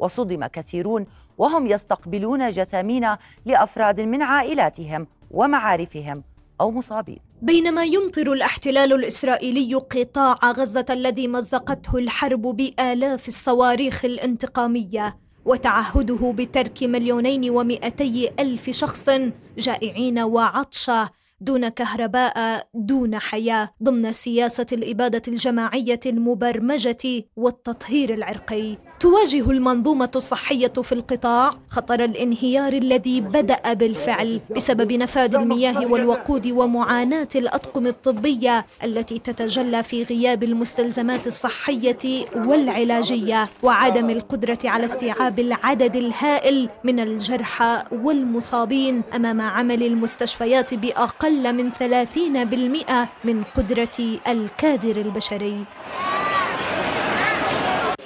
وصدم 0.00 0.46
كثيرون 0.46 1.06
وهم 1.38 1.66
يستقبلون 1.66 2.48
جثامين 2.48 3.06
لأفراد 3.46 4.00
من 4.00 4.22
عائلاتهم 4.22 5.06
ومعارفهم 5.30 6.24
أو 6.60 6.70
مصابين. 6.70 7.18
بينما 7.42 7.84
يمطر 7.84 8.32
الاحتلال 8.32 8.92
الإسرائيلي 8.92 9.74
قطاع 9.74 10.50
غزة 10.50 10.86
الذي 10.90 11.28
مزقته 11.28 11.98
الحرب 11.98 12.42
بآلاف 12.42 13.28
الصواريخ 13.28 14.04
الانتقامية 14.04 15.16
وتعهده 15.44 16.32
بترك 16.36 16.82
مليونين 16.82 17.50
ومئتي 17.50 18.30
ألف 18.38 18.70
شخص 18.70 19.10
جائعين 19.58 20.18
وعطشى 20.18 21.04
دون 21.40 21.68
كهرباء 21.68 22.68
دون 22.74 23.18
حياة 23.18 23.70
ضمن 23.82 24.12
سياسة 24.12 24.66
الإبادة 24.72 25.22
الجماعية 25.28 26.00
المبرمجة 26.06 27.24
والتطهير 27.36 28.14
العرقي. 28.14 28.78
تواجه 29.00 29.50
المنظومة 29.50 30.10
الصحية 30.16 30.72
في 30.82 30.92
القطاع 30.92 31.50
خطر 31.70 32.04
الانهيار 32.04 32.72
الذي 32.72 33.20
بدأ 33.20 33.72
بالفعل 33.72 34.40
بسبب 34.56 34.92
نفاذ 34.92 35.34
المياه 35.34 35.86
والوقود 35.86 36.46
ومعاناة 36.46 37.28
الأطقم 37.34 37.86
الطبية 37.86 38.66
التي 38.84 39.18
تتجلى 39.18 39.82
في 39.82 40.02
غياب 40.02 40.42
المستلزمات 40.42 41.26
الصحية 41.26 42.26
والعلاجية 42.34 43.48
وعدم 43.62 44.10
القدرة 44.10 44.58
على 44.64 44.84
استيعاب 44.84 45.38
العدد 45.38 45.96
الهائل 45.96 46.68
من 46.84 47.00
الجرحى 47.00 47.84
والمصابين 47.92 49.02
أمام 49.14 49.40
عمل 49.40 49.82
المستشفيات 49.82 50.74
بأقل 50.74 51.00
أقل 51.00 51.52
من 51.52 51.72
30% 51.72 53.06
من 53.24 53.44
قدرة 53.44 54.18
الكادر 54.28 54.96
البشري. 55.00 55.64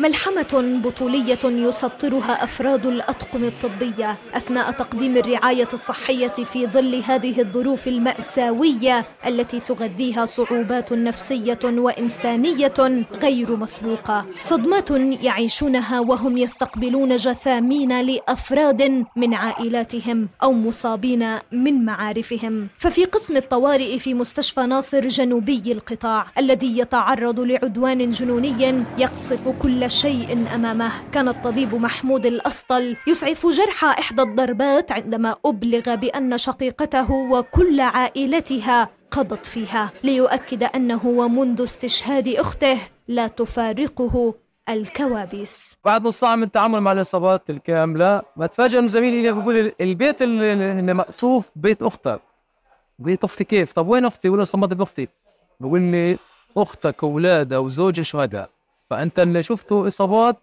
ملحمة 0.01 0.81
بطولية 0.85 1.39
يسطرها 1.45 2.45
أفراد 2.45 2.87
الأطقم 2.87 3.45
الطبية 3.45 4.19
أثناء 4.35 4.71
تقديم 4.71 5.17
الرعاية 5.17 5.69
الصحية 5.73 6.29
في 6.29 6.67
ظل 6.67 7.03
هذه 7.05 7.41
الظروف 7.41 7.89
المأساوية 7.89 9.07
التي 9.27 9.61
تغذيها 9.61 10.25
صعوبات 10.25 10.93
نفسية 10.93 11.59
وإنسانية 11.65 13.05
غير 13.23 13.57
مسبوقة. 13.57 14.27
صدمات 14.39 14.91
يعيشونها 15.23 16.01
وهم 16.01 16.39
يستقبلون 16.39 17.17
جثامين 17.17 18.01
لأفراد 18.01 19.05
من 19.17 19.35
عائلاتهم 19.35 20.29
أو 20.43 20.53
مصابين 20.53 21.37
من 21.53 21.85
معارفهم. 21.85 22.69
ففي 22.79 23.05
قسم 23.05 23.37
الطوارئ 23.37 23.99
في 23.99 24.15
مستشفى 24.15 24.61
ناصر 24.61 25.09
جنوبي 25.09 25.73
القطاع 25.73 26.27
الذي 26.39 26.79
يتعرض 26.79 27.41
لعدوان 27.41 28.11
جنوني 28.11 28.85
يقصف 28.99 29.49
كل 29.49 29.84
شيء 29.89 30.55
أمامه. 30.55 30.93
كان 31.13 31.29
الطبيب 31.29 31.75
محمود 31.75 32.27
الأسطل 32.27 32.97
يسعف 33.07 33.47
جرح 33.47 33.85
إحدى 33.85 34.23
الضربات 34.23 34.93
عندما 34.93 35.37
أبلغ 35.47 35.95
بأن 35.95 36.39
شقيقته 36.39 37.13
وكل 37.13 37.81
عائلتها 37.81 38.89
قضت 39.11 39.47
فيها 39.47 39.93
ليؤكد 40.05 40.63
أنه 40.63 41.07
ومنذ 41.07 41.63
استشهاد 41.63 42.29
أخته 42.29 42.79
لا 43.09 43.27
تفارقه 43.27 44.35
الكوابيس. 44.69 45.79
بعد 45.85 46.07
نص 46.07 46.21
ساعة 46.21 46.37
من 46.37 46.43
التعامل 46.43 46.81
مع 46.81 46.93
الإصابات 46.93 47.51
الكاملة 47.51 48.23
بتفاجئ 48.37 48.79
إنه 48.79 48.87
زميلي 48.87 49.33
بيقول 49.33 49.73
البيت 49.81 50.23
اللي 50.23 50.95
مقصوف 50.95 51.51
بيت 51.57 51.83
أختك 51.83 52.21
بيت 52.99 53.25
أختي 53.25 53.45
كيف؟ 53.45 53.73
طب 53.73 53.89
وين 53.89 54.05
أختي؟ 54.05 54.29
ولا 54.29 54.45
صمت 54.45 54.73
بأختي؟ 54.73 55.09
بقول 55.61 55.81
لي 55.81 56.19
أختك 56.57 57.03
واولادها 57.03 57.59
وزوجها 57.59 58.03
شهداء. 58.03 58.51
فأنت 58.91 59.19
اللي 59.19 59.43
شفته 59.43 59.87
إصابات 59.87 60.37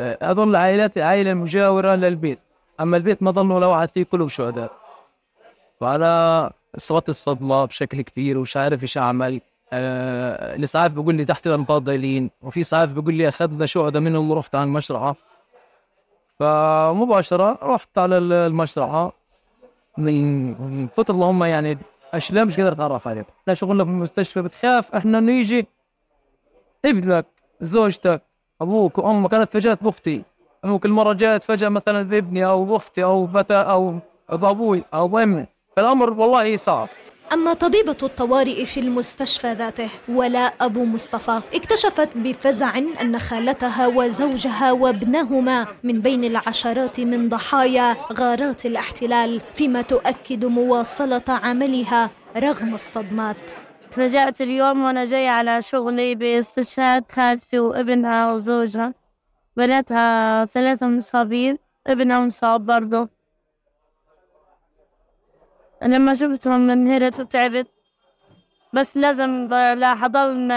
آه، 0.00 0.32
العائلات 0.32 0.96
العائلة 0.96 1.32
المجاورة 1.32 1.94
للبيت. 1.94 2.38
أما 2.80 2.96
البيت 2.96 3.22
ما 3.22 3.30
ظلوا 3.30 3.56
ولا 3.56 3.66
واحد 3.66 3.88
فيه 3.88 4.02
كلهم 4.02 4.28
شهداء. 4.28 4.70
فأنا 5.80 6.52
اصابت 6.76 7.08
الصدمة 7.08 7.64
بشكل 7.64 8.00
كبير 8.00 8.38
ومش 8.38 8.56
عارف 8.56 8.82
إيش 8.82 8.98
أعمل. 8.98 9.40
آه 9.72 10.56
الاسعاف 10.56 10.92
بيقول 10.92 11.14
لي 11.14 11.24
تحت 11.24 11.46
الانفاض 11.46 11.84
ضايلين 11.84 12.30
وفي 12.42 12.60
اسعاف 12.60 12.92
بيقول 12.92 13.14
لي 13.14 13.28
أخذنا 13.28 13.66
شهداء 13.66 14.02
منهم 14.02 14.30
ورحت 14.30 14.54
على 14.54 14.64
المشرعة. 14.64 15.16
فمباشرة 16.38 17.58
رحت 17.62 17.98
على 17.98 18.18
المشرعة. 18.18 19.12
من 19.98 20.88
فتره 20.88 21.14
اللهم 21.14 21.44
يعني 21.44 21.78
أشلاء 22.14 22.44
مش 22.44 22.56
قادر 22.56 22.72
أتعرف 22.72 23.08
عليهم. 23.08 23.24
إحنا 23.42 23.54
شغلنا 23.54 23.84
في 23.84 23.90
المستشفى 23.90 24.42
بتخاف 24.42 24.94
إحنا 24.94 25.20
نيجي 25.20 25.66
ابنك. 26.84 27.26
زوجتك 27.62 28.22
أبوك 28.60 28.98
وأمك. 28.98 29.30
كانت 29.30 29.52
فجاه 29.52 29.78
بأختي. 29.82 30.22
كل 30.82 30.90
مرة 30.90 31.12
جات 31.12 31.44
فجاه 31.44 31.68
مثلا 31.68 32.02
بابني 32.02 32.46
أو 32.46 32.64
باختي 32.64 33.04
أو 33.04 33.26
متى 33.26 33.54
أو 33.54 33.98
بأبوي 34.32 34.84
أو 34.94 35.08
بأمي. 35.08 35.46
فالأمر 35.76 36.12
والله 36.12 36.56
صعب. 36.56 36.88
أما 37.32 37.52
طبيبة 37.52 37.96
الطوارئ 38.02 38.64
في 38.64 38.80
المستشفى 38.80 39.52
ذاته 39.52 39.90
ولاء 40.08 40.54
أبو 40.60 40.84
مصطفى 40.84 41.40
اكتشفت 41.54 42.08
بفزع 42.16 42.78
أن 42.78 43.18
خالتها 43.18 43.86
وزوجها 43.86 44.72
وابنهما 44.72 45.66
من 45.84 46.00
بين 46.00 46.24
العشرات 46.24 47.00
من 47.00 47.28
ضحايا 47.28 47.96
غارات 48.12 48.66
الاحتلال 48.66 49.40
فيما 49.54 49.82
تؤكد 49.82 50.44
مواصلة 50.44 51.22
عملها 51.28 52.10
رغم 52.36 52.74
الصدمات. 52.74 53.69
تفاجأت 53.90 54.40
اليوم 54.40 54.84
وأنا 54.84 55.04
جاي 55.04 55.28
على 55.28 55.62
شغلي 55.62 56.14
باستشهاد 56.14 57.04
خالتي 57.12 57.58
وابنها 57.58 58.32
وزوجها. 58.32 58.94
بناتها 59.56 60.44
ثلاثة 60.44 60.86
مصابين 60.86 61.58
ابنها 61.86 62.20
مصاب 62.20 62.66
برضه. 62.66 63.08
لما 65.82 66.14
شفتهم 66.14 66.70
انهرت 66.70 67.20
وتعبت 67.20 67.66
بس 68.72 68.96
لازم 68.96 69.48
لا 69.82 69.94
حضل 69.94 70.48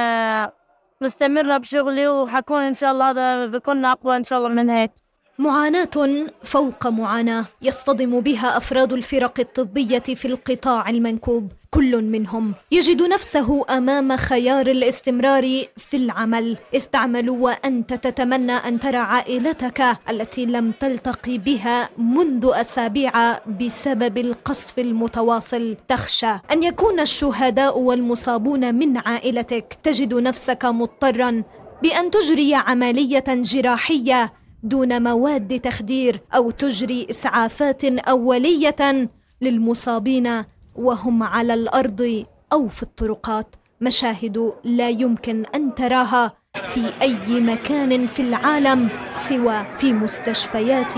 مستمرة 1.01 1.57
بشغلي 1.57 2.07
وحكون 2.07 2.61
إن 2.61 2.73
شاء 2.73 2.91
الله 2.91 3.11
هذا 3.11 3.45
بكون 3.45 3.85
أقوى 3.85 4.17
إن 4.17 4.23
شاء 4.23 4.39
الله 4.39 4.49
من 4.49 4.69
هيك. 4.69 4.91
معاناة 5.39 6.27
فوق 6.43 6.87
معاناة 6.87 7.45
يصطدم 7.61 8.19
بها 8.19 8.57
أفراد 8.57 8.93
الفرق 8.93 9.39
الطبية 9.39 9.99
في 9.99 10.25
القطاع 10.25 10.89
المنكوب. 10.89 11.51
كل 11.71 12.01
منهم 12.01 12.53
يجد 12.71 13.01
نفسه 13.01 13.65
أمام 13.69 14.17
خيار 14.17 14.67
الاستمرار 14.67 15.61
في 15.77 15.97
العمل. 15.97 16.57
إذ 16.73 16.81
تعمل 16.81 17.29
وأنت 17.29 17.93
تتمنى 17.93 18.51
أن 18.51 18.79
ترى 18.79 18.97
عائلتك 18.97 19.97
التي 20.09 20.45
لم 20.45 20.71
تلتقي 20.71 21.37
بها 21.37 21.89
منذ 21.97 22.51
أسابيع 22.53 23.37
بسبب 23.47 24.17
القصف 24.17 24.79
المتواصل. 24.79 25.77
تخشى 25.87 26.33
أن 26.51 26.63
يكون 26.63 26.99
الشهداء 26.99 27.79
والمصابون 27.79 28.75
من 28.75 28.97
عائلتك. 28.97 29.77
تجد 29.83 30.13
نفسك 30.13 30.65
مضطرا 30.65 31.43
بأن 31.83 32.11
تجري 32.11 32.55
عملية 32.55 33.23
جراحية 33.27 34.33
دون 34.63 35.03
مواد 35.03 35.59
تخدير 35.59 36.21
أو 36.35 36.51
تجري 36.51 37.07
إسعافات 37.09 37.85
أولية 37.85 39.09
للمصابين 39.41 40.43
وهم 40.75 41.23
على 41.23 41.53
الأرض 41.53 42.25
أو 42.53 42.67
في 42.67 42.83
الطرقات 42.83 43.55
مشاهد 43.81 44.53
لا 44.63 44.89
يمكن 44.89 45.45
أن 45.55 45.75
تراها 45.75 46.33
في 46.53 47.01
أي 47.01 47.41
مكان 47.41 48.05
في 48.05 48.21
العالم 48.21 48.89
سوى 49.13 49.65
في 49.77 49.93
مستشفيات 49.93 50.93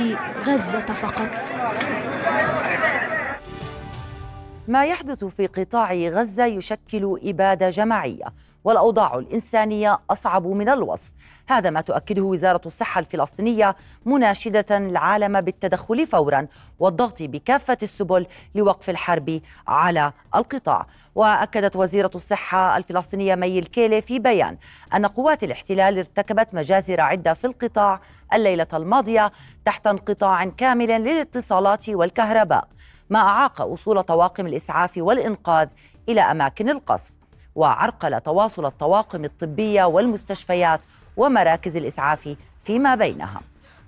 غزة 0.45 0.85
فقط. 0.85 1.29
ما 4.67 4.85
يحدث 4.85 5.23
في 5.25 5.47
قطاع 5.47 5.93
غزة 5.93 6.45
يشكل 6.45 7.19
إبادة 7.23 7.69
جماعية 7.69 8.25
والأوضاع 8.63 9.17
الإنسانية 9.17 9.99
أصعب 10.09 10.47
من 10.47 10.69
الوصف. 10.69 11.11
هذا 11.47 11.69
ما 11.69 11.81
تؤكده 11.81 12.21
وزارة 12.21 12.61
الصحة 12.65 12.99
الفلسطينية 12.99 13.75
مناشدة 14.05 14.77
العالم 14.77 15.41
بالتدخل 15.41 16.07
فورا 16.07 16.47
والضغط 16.79 17.23
بكافة 17.23 17.77
السبل 17.83 18.27
لوقف 18.55 18.89
الحرب 18.89 19.41
على 19.67 20.13
القطاع. 20.35 20.85
وأكدت 21.15 21.75
وزيرة 21.75 22.11
الصحة 22.15 22.77
الفلسطينية 22.77 23.35
مي 23.35 23.59
الكيلي 23.59 24.01
في 24.01 24.19
بيان 24.19 24.57
أن 24.93 25.05
قوات 25.05 25.43
الاحتلال 25.43 25.97
ارتكبت 25.97 26.53
مجازر 26.53 27.01
عدة 27.01 27.33
في 27.33 27.47
القطاع 27.47 28.01
الليلة 28.33 28.67
الماضية 28.73 29.31
تحت 29.65 29.87
انقطاع 29.87 30.45
كامل 30.45 30.87
للاتصالات 30.87 31.89
والكهرباء. 31.89 32.67
ما 33.09 33.19
أعاق 33.19 33.61
وصول 33.61 34.03
طواقم 34.03 34.47
الإسعاف 34.47 34.91
والإنقاذ 34.97 35.67
إلى 36.09 36.21
أماكن 36.21 36.69
القصف 36.69 37.13
وعرقل 37.55 38.21
تواصل 38.21 38.65
الطواقم 38.65 39.25
الطبية 39.25 39.83
والمستشفيات 39.83 40.81
ومراكز 41.17 41.75
الإسعاف 41.75 42.35
فيما 42.63 42.95
بينها. 42.95 43.41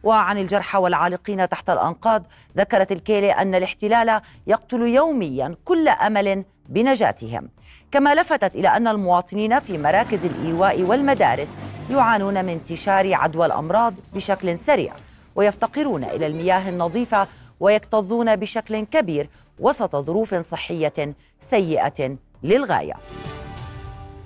وعن 0.04 0.38
الجرحى 0.38 0.78
والعالقين 0.78 1.50
تحت 1.50 1.70
الأنقاض 1.70 2.24
ذكرت 2.58 2.92
الكيلي 2.92 3.32
أن 3.32 3.56
الاحتلال 3.56 4.22
يقتل 4.48 4.82
يوميا 4.82 5.56
كل 5.66 5.88
أمل 5.88 6.46
بنجاتهم. 6.70 7.50
كما 7.92 8.16
لفتت 8.16 8.56
إلى 8.56 8.68
أن 8.68 8.88
المواطنين 8.88 9.60
في 9.60 9.78
مراكز 9.78 10.26
الإيواء 10.26 10.82
والمدارس 10.82 11.58
يعانون 11.90 12.46
من 12.46 12.50
انتشار 12.50 13.14
عدوى 13.14 13.46
الأمراض 13.46 13.94
بشكل 14.14 14.58
سريع 14.58 14.94
ويفتقرون 15.36 16.04
إلى 16.04 16.28
المياه 16.28 16.70
النظيفة 16.70 17.28
ويكتظون 17.60 18.36
بشكل 18.36 18.86
كبير 18.86 19.30
وسط 19.60 19.96
ظروف 19.96 20.36
صحية 20.36 21.16
سيئة 21.40 22.18
للغاية. 22.44 22.94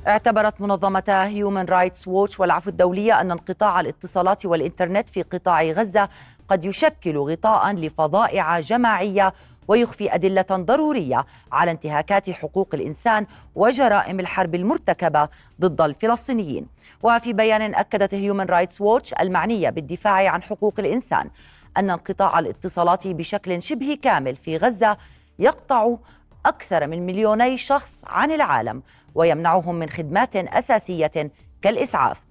اعتبرت 0.08 0.62
منظمة 0.62 1.04
هيومن 1.08 1.65
رايتس 1.65 2.08
ووتش 2.08 2.39
والعفو 2.39 2.70
الدولية 2.70 3.22
أن 3.22 3.32
انقطاع 3.32 3.80
الاتصالات 3.80 4.46
والإنترنت 4.46 5.10
في 5.10 5.22
قطاع 5.22 5.63
غزة 5.63 6.10
قد 6.48 6.65
يشكل 6.65 7.17
غطاء 7.17 7.74
لفظائع 7.76 8.60
جماعية 8.60 9.34
ويخفي 9.67 10.15
أدلة 10.15 10.46
ضرورية 10.52 11.26
على 11.52 11.72
انتهاكات 11.72 12.30
حقوق 12.30 12.70
الإنسان 12.74 13.26
وجرائم 13.56 14.20
الحرب 14.20 14.56
المرتكبة 14.56 15.30
ضد 15.62 15.82
الفلسطينيين. 15.82 16.67
وفي 17.04 17.34
بيان 17.34 17.76
أكدت 17.76 18.13
هيومن 18.13 18.46
رايتس 18.46 18.82
ووتش 18.82 19.13
المعنية 19.13 19.70
بالدفاع 19.70 20.30
عن 20.30 20.44
حقوق 20.44 20.74
الإنسان 20.80 21.30
أن 21.78 21.90
انقطاع 21.90 22.40
الاتصالات 22.40 23.08
بشكل 23.08 23.62
شبه 23.62 23.98
كامل 24.02 24.36
في 24.36 24.58
غزة 24.58 24.98
يقطع 25.40 25.96
أكثر 26.46 26.88
من 26.88 27.06
مليوني 27.06 27.58
شخص 27.58 28.02
عن 28.08 28.32
العالم 28.32 28.84
ويمنعهم 29.16 29.76
من 29.76 29.90
خدمات 29.90 30.36
أساسية 30.36 31.32
كالإسعاف. 31.62 32.22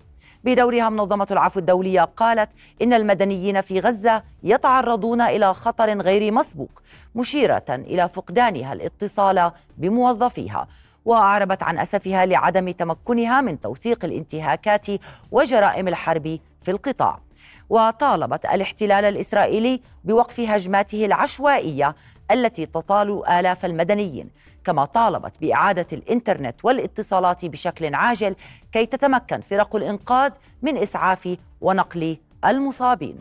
بدورها 0.45 0.89
منظمة 0.89 1.27
العفو 1.31 1.61
الدولية 1.61 2.05
قالت 2.05 2.51
إن 2.83 2.93
المدنيين 2.93 3.61
في 3.61 3.81
غزة 3.81 4.23
يتعرضون 4.43 5.21
إلى 5.21 5.55
خطر 5.55 6.01
غير 6.01 6.33
مسبوق 6.33 6.83
مشيرة 7.15 7.65
إلى 7.69 8.09
فقدانها 8.09 8.73
الاتصال 8.73 9.53
بموظفيها. 9.79 10.69
وأعربت 11.05 11.63
عن 11.63 11.79
أسفها 11.79 12.27
لعدم 12.27 12.71
تمكنها 12.71 13.41
من 13.41 13.61
توثيق 13.61 14.05
الانتهاكات 14.05 14.87
وجرائم 15.31 15.89
الحرب 15.89 16.39
في 16.63 16.71
القطاع. 16.71 17.21
وطالبت 17.71 18.47
الاحتلال 18.47 19.05
الإسرائيلي 19.05 19.81
بوقف 20.05 20.41
هجماته 20.41 21.05
العشوائية 21.07 21.95
التي 22.31 22.67
تطال 22.67 23.29
آلاف 23.29 23.65
المدنيين 23.65 24.31
كما 24.65 24.85
طالبت 24.85 25.41
بإعادة 25.41 25.87
الإنترنت 25.93 26.65
والاتصالات 26.65 27.45
بشكل 27.45 27.95
عاجل 27.95 28.37
كي 28.73 28.87
تتمكن 28.87 29.41
فرق 29.41 29.77
الإنقاذ 29.77 30.31
من 30.63 30.77
إسعاف 30.77 31.37
ونقل 31.61 32.17
المصابين. 32.45 33.19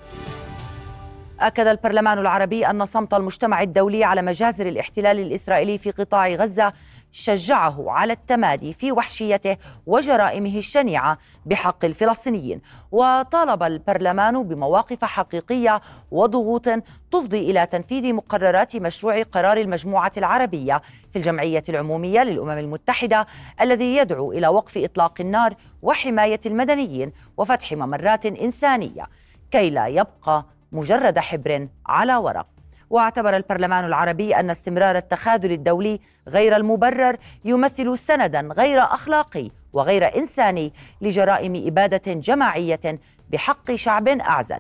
أكد 1.39 1.67
البرلمان 1.67 2.17
العربي 2.17 2.67
أن 2.67 2.85
صمت 2.85 3.13
المجتمع 3.13 3.61
الدولي 3.61 4.03
على 4.03 4.21
مجازر 4.21 4.67
الاحتلال 4.67 5.19
الإسرائيلي 5.19 5.77
في 5.77 5.91
قطاع 5.91 6.29
غزة 6.29 6.73
شجعه 7.11 7.91
على 7.91 8.13
التمادي 8.13 8.73
في 8.73 8.91
وحشيته 8.91 9.57
وجرائمه 9.85 10.57
الشنيعة 10.57 11.17
بحق 11.45 11.85
الفلسطينيين 11.85 12.61
وطالب 12.91 13.63
البرلمان 13.63 14.43
بمواقف 14.43 15.05
حقيقية 15.05 15.81
وضغوط 16.11 16.69
تفضي 17.11 17.51
إلى 17.51 17.65
تنفيذ 17.65 18.13
مقررات 18.13 18.75
مشروع 18.75 19.21
قرار 19.23 19.57
المجموعة 19.57 20.11
العربية 20.17 20.81
في 21.11 21.15
الجمعية 21.15 21.63
العمومية 21.69 22.23
للأمم 22.23 22.57
المتحدة 22.57 23.25
الذي 23.61 23.95
يدعو 23.95 24.31
إلى 24.31 24.47
وقف 24.47 24.77
إطلاق 24.77 25.21
النار 25.21 25.53
وحماية 25.81 26.39
المدنيين 26.45 27.11
وفتح 27.37 27.73
ممرات 27.73 28.25
إنسانية 28.25 29.07
كي 29.51 29.69
لا 29.69 29.87
يبقى 29.87 30.45
مجرد 30.71 31.19
حبر 31.19 31.67
على 31.85 32.15
ورق. 32.15 32.47
واعتبر 32.89 33.35
البرلمان 33.35 33.85
العربي 33.85 34.35
أن 34.35 34.49
استمرار 34.49 34.97
التخاذل 34.97 35.51
الدولي 35.51 35.99
غير 36.27 36.55
المبرر 36.55 37.17
يمثل 37.45 37.97
سندا 37.97 38.41
غير 38.41 38.83
أخلاقي 38.83 39.51
وغير 39.73 40.15
إنساني 40.17 40.73
لجرائم 41.01 41.63
إبادة 41.67 42.13
جماعية 42.13 42.99
بحق 43.29 43.75
شعب 43.75 44.07
أعزل 44.07 44.59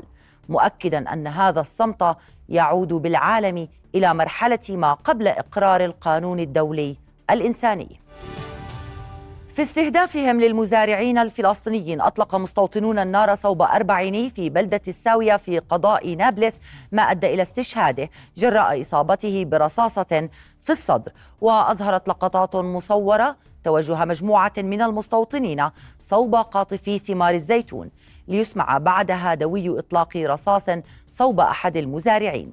مؤكدا 0.49 1.13
أن 1.13 1.27
هذا 1.27 1.61
الصمت 1.61 2.17
يعود 2.49 2.93
بالعالم 2.93 3.67
إلى 3.95 4.13
مرحلة 4.13 4.59
ما 4.69 4.93
قبل 4.93 5.27
إقرار 5.27 5.85
القانون 5.85 6.39
الدولي 6.39 6.97
الإنساني. 7.29 7.98
في 9.59 9.63
استهدافهم 9.63 10.41
للمزارعين 10.41 11.17
الفلسطينيين 11.17 12.01
أطلق 12.01 12.35
مستوطنون 12.35 12.99
النار 12.99 13.35
صوب 13.35 13.61
أربعين 13.61 14.29
في 14.29 14.49
بلدة 14.49 14.81
الساوية 14.87 15.37
في 15.37 15.59
قضاء 15.59 16.15
نابلس 16.15 16.59
ما 16.91 17.01
أدى 17.01 17.33
إلى 17.33 17.41
استشهاده 17.41 18.09
جراء 18.37 18.81
إصابته 18.81 19.45
برصاصة 19.45 20.29
في 20.61 20.69
الصدر. 20.69 21.11
وأظهرت 21.41 22.09
لقطات 22.09 22.55
مصورة 22.55 23.35
توجه 23.63 24.05
مجموعة 24.05 24.53
من 24.57 24.81
المستوطنين 24.81 25.69
صوب 26.01 26.35
قاطفي 26.35 26.99
ثمار 26.99 27.33
الزيتون 27.33 27.89
ليسمع 28.27 28.77
بعدها 28.77 29.33
دوي 29.33 29.79
إطلاق 29.79 30.17
رصاص 30.17 30.69
صوب 31.09 31.39
أحد 31.39 31.77
المزارعين. 31.77 32.51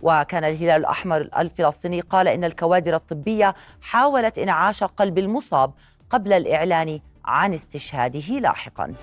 وكان 0.00 0.44
الهلال 0.44 0.80
الأحمر 0.80 1.28
الفلسطيني 1.38 2.00
قال 2.00 2.28
إن 2.28 2.44
الكوادر 2.44 2.94
الطبية 2.94 3.54
حاولت 3.80 4.38
إنعاش 4.38 4.84
قلب 4.84 5.18
المصاب 5.18 5.72
قبل 6.10 6.32
الإعلان 6.32 7.00
عن 7.24 7.54
استشهاده 7.54 8.38
لاحقا. 8.40 8.94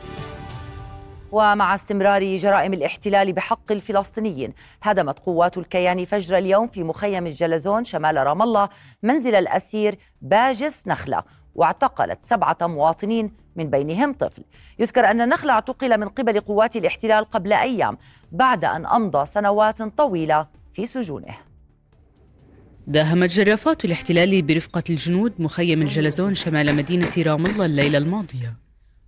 ومع 1.32 1.76
استمرار 1.76 2.36
جرائم 2.36 2.74
الاحتلال 2.74 3.34
بحق 3.34 3.72
الفلسطينيين 3.72 4.54
هدمت 4.84 5.20
قوات 5.20 5.58
الكيان 5.58 6.06
فجر 6.06 6.38
اليوم 6.38 6.68
في 6.68 6.84
مخيم 6.84 7.28
الجلزون 7.28 7.84
شمال 7.84 8.18
رام 8.28 8.42
الله 8.42 8.70
منزل 9.04 9.36
الأسير 9.36 10.00
باجس 10.22 10.88
نخلة 10.88 11.24
واعتقلت 11.56 12.20
سبعة 12.24 12.58
مواطنين 12.62 13.34
من 13.56 13.70
بينهم 13.70 14.14
طفل. 14.14 14.44
يذكر 14.80 15.12
أن 15.12 15.22
النخلة 15.22 15.54
اعتقل 15.54 16.00
من 16.00 16.10
قبل 16.10 16.40
قوات 16.40 16.76
الاحتلال 16.76 17.26
قبل 17.26 17.54
أيام 17.54 17.98
بعد 18.32 18.66
أن 18.66 18.86
أمضى 18.86 19.26
سنوات 19.26 19.82
طويلة 19.82 20.48
في 20.74 20.86
سجونه. 20.86 21.51
داهمت 22.88 23.30
جرافات 23.30 23.86
الاحتلال 23.86 24.42
برفقة 24.42 24.84
الجنود 24.90 25.34
مخيم 25.40 25.82
الجلزون 25.82 26.36
شمال 26.36 26.76
مدينة 26.76 27.12
رام 27.18 27.46
الله 27.46 27.66
الليلة 27.66 27.98
الماضية 27.98 28.54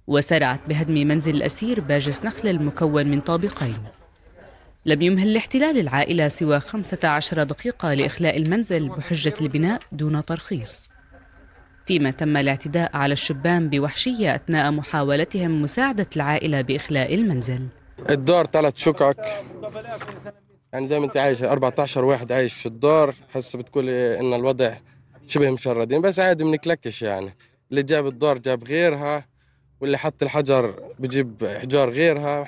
وسارعت 0.08 0.60
بهدم 0.68 0.94
منزل 0.94 1.36
الأسير 1.36 1.80
باجس 1.80 2.26
نخل 2.26 2.48
المكون 2.50 3.08
من 3.08 3.22
طابقين. 3.22 3.78
لم 4.86 5.02
يمهل 5.02 5.28
الاحتلال 5.28 5.80
العائلة 5.80 6.28
سوى 6.28 6.60
15 6.60 7.44
دقيقة 7.44 7.94
لإخلاء 7.94 8.38
المنزل 8.38 8.90
بحجة 8.90 9.34
البناء 9.42 9.80
دون 9.92 10.26
ترخيص. 10.26 10.90
فيما 11.86 12.12
تم 12.12 12.38
الاعتداء 12.38 12.98
على 12.98 13.14
الشبان 13.14 13.70
بوحشية 13.70 14.36
أثناء 14.36 14.72
محاولتهم 14.72 15.62
مساعدة 15.62 16.08
العائلة 16.16 16.62
بإخلاء 16.62 17.16
المنزل. 17.16 17.68
الدار 18.10 18.46
ثلاث 18.46 18.78
شقق 18.78 19.18
يعني 20.74 20.88
زي 20.88 21.00
ما 21.00 21.06
انت 21.06 21.18
عايش 21.18 21.44
14 21.44 22.06
واحد 22.06 22.32
عايش 22.32 22.54
في 22.54 22.66
الدار 22.66 23.16
هسه 23.34 23.60
بتقول 23.60 23.90
إن 23.90 24.34
الوضع 24.34 24.74
شبه 25.28 25.52
مشردين 25.52 26.02
بس 26.02 26.20
عادي 26.20 26.44
بنكلكش 26.44 27.02
يعني. 27.02 27.36
اللي 27.72 27.84
جاب 27.84 28.08
الدار 28.08 28.38
جاب 28.38 28.64
غيرها 28.64 29.26
واللي 29.82 29.98
حط 29.98 30.24
الحجر 30.24 30.76
بجيب 31.00 31.46
حجار 31.62 31.90
غيرها. 31.90 32.46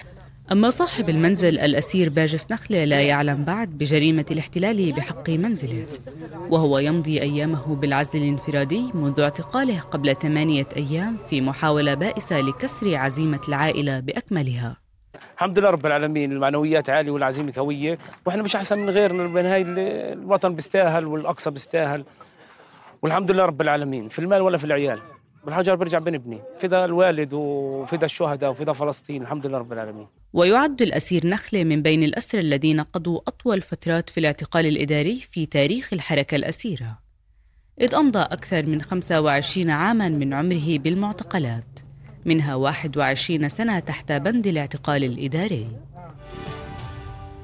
أما 0.52 0.70
صاحب 0.70 1.10
المنزل 1.10 1.60
الأسير 1.60 2.10
باجس 2.10 2.52
نخلة 2.52 2.84
لا 2.84 3.02
يعلم 3.02 3.44
بعد 3.46 3.70
بجريمة 3.70 4.26
الاحتلال 4.32 4.92
بحق 4.92 5.30
منزله 5.30 5.86
وهو 6.50 6.80
يمضي 6.80 7.22
أيامه 7.22 7.76
بالعزل 7.76 8.20
الانفرادي 8.20 8.92
منذ 8.94 9.20
اعتقاله 9.20 9.80
قبل 9.80 10.16
ثمانية 10.16 10.68
أيام 10.78 11.18
في 11.30 11.42
محاولة 11.42 11.94
بائسة 11.94 12.42
لكسر 12.42 12.96
عزيمة 12.96 13.42
العائلة 13.48 14.00
بأكملها. 14.00 14.85
الحمد 15.36 15.60
لله 15.60 15.70
رب 15.70 15.86
العالمين 15.86 16.32
المعنويات 16.32 16.90
عالية 16.90 17.12
والعزيمة 17.12 17.54
قوية 17.56 17.98
وإحنا 18.26 18.44
مش 18.44 18.56
أحسن 18.56 18.80
من 18.80 18.90
غيرنا 18.90 19.28
بالنهاية 19.28 19.64
الوطن 20.14 20.56
بيستاهل 20.56 21.06
والأقصى 21.06 21.52
بيستاهل. 21.52 22.06
والحمد 23.02 23.32
لله 23.32 23.46
رب 23.46 23.62
العالمين 23.62 24.10
في 24.10 24.20
المال 24.20 24.42
ولا 24.42 24.58
في 24.58 24.64
العيال. 24.64 25.02
والحجر 25.46 25.76
بيرجع 25.76 26.00
بنبني 26.00 26.40
فدا 26.60 26.86
الوالد 26.86 27.34
وفدا 27.34 28.06
الشهداء 28.06 28.50
وفدا 28.50 28.74
فلسطين 28.74 29.22
الحمد 29.22 29.48
لله 29.48 29.58
رب 29.58 29.74
العالمين. 29.74 30.08
ويعد 30.34 30.82
الأسير 30.82 31.28
نخلة 31.28 31.64
من 31.64 31.82
بين 31.82 32.04
الأسرى 32.04 32.42
الذين 32.42 32.82
قضوا 32.82 33.20
أطول 33.28 33.62
فترات 33.62 34.10
في 34.10 34.20
الاعتقال 34.20 34.66
الإداري 34.66 35.16
في 35.32 35.46
تاريخ 35.46 35.94
الحركة 35.94 36.36
الأسيرة. 36.36 37.00
إذ 37.82 37.96
أمضى 37.96 38.20
أكثر 38.20 38.66
من 38.66 38.82
25 38.82 39.70
عاماً 39.70 40.10
من 40.10 40.34
عمره 40.34 40.78
بالمعتقلات. 40.78 41.85
منها 42.26 42.56
21 42.56 43.50
سنة 43.50 43.80
تحت 43.80 44.12
بند 44.12 44.48
الاعتقال 44.48 45.04
الإداري. 45.04 45.68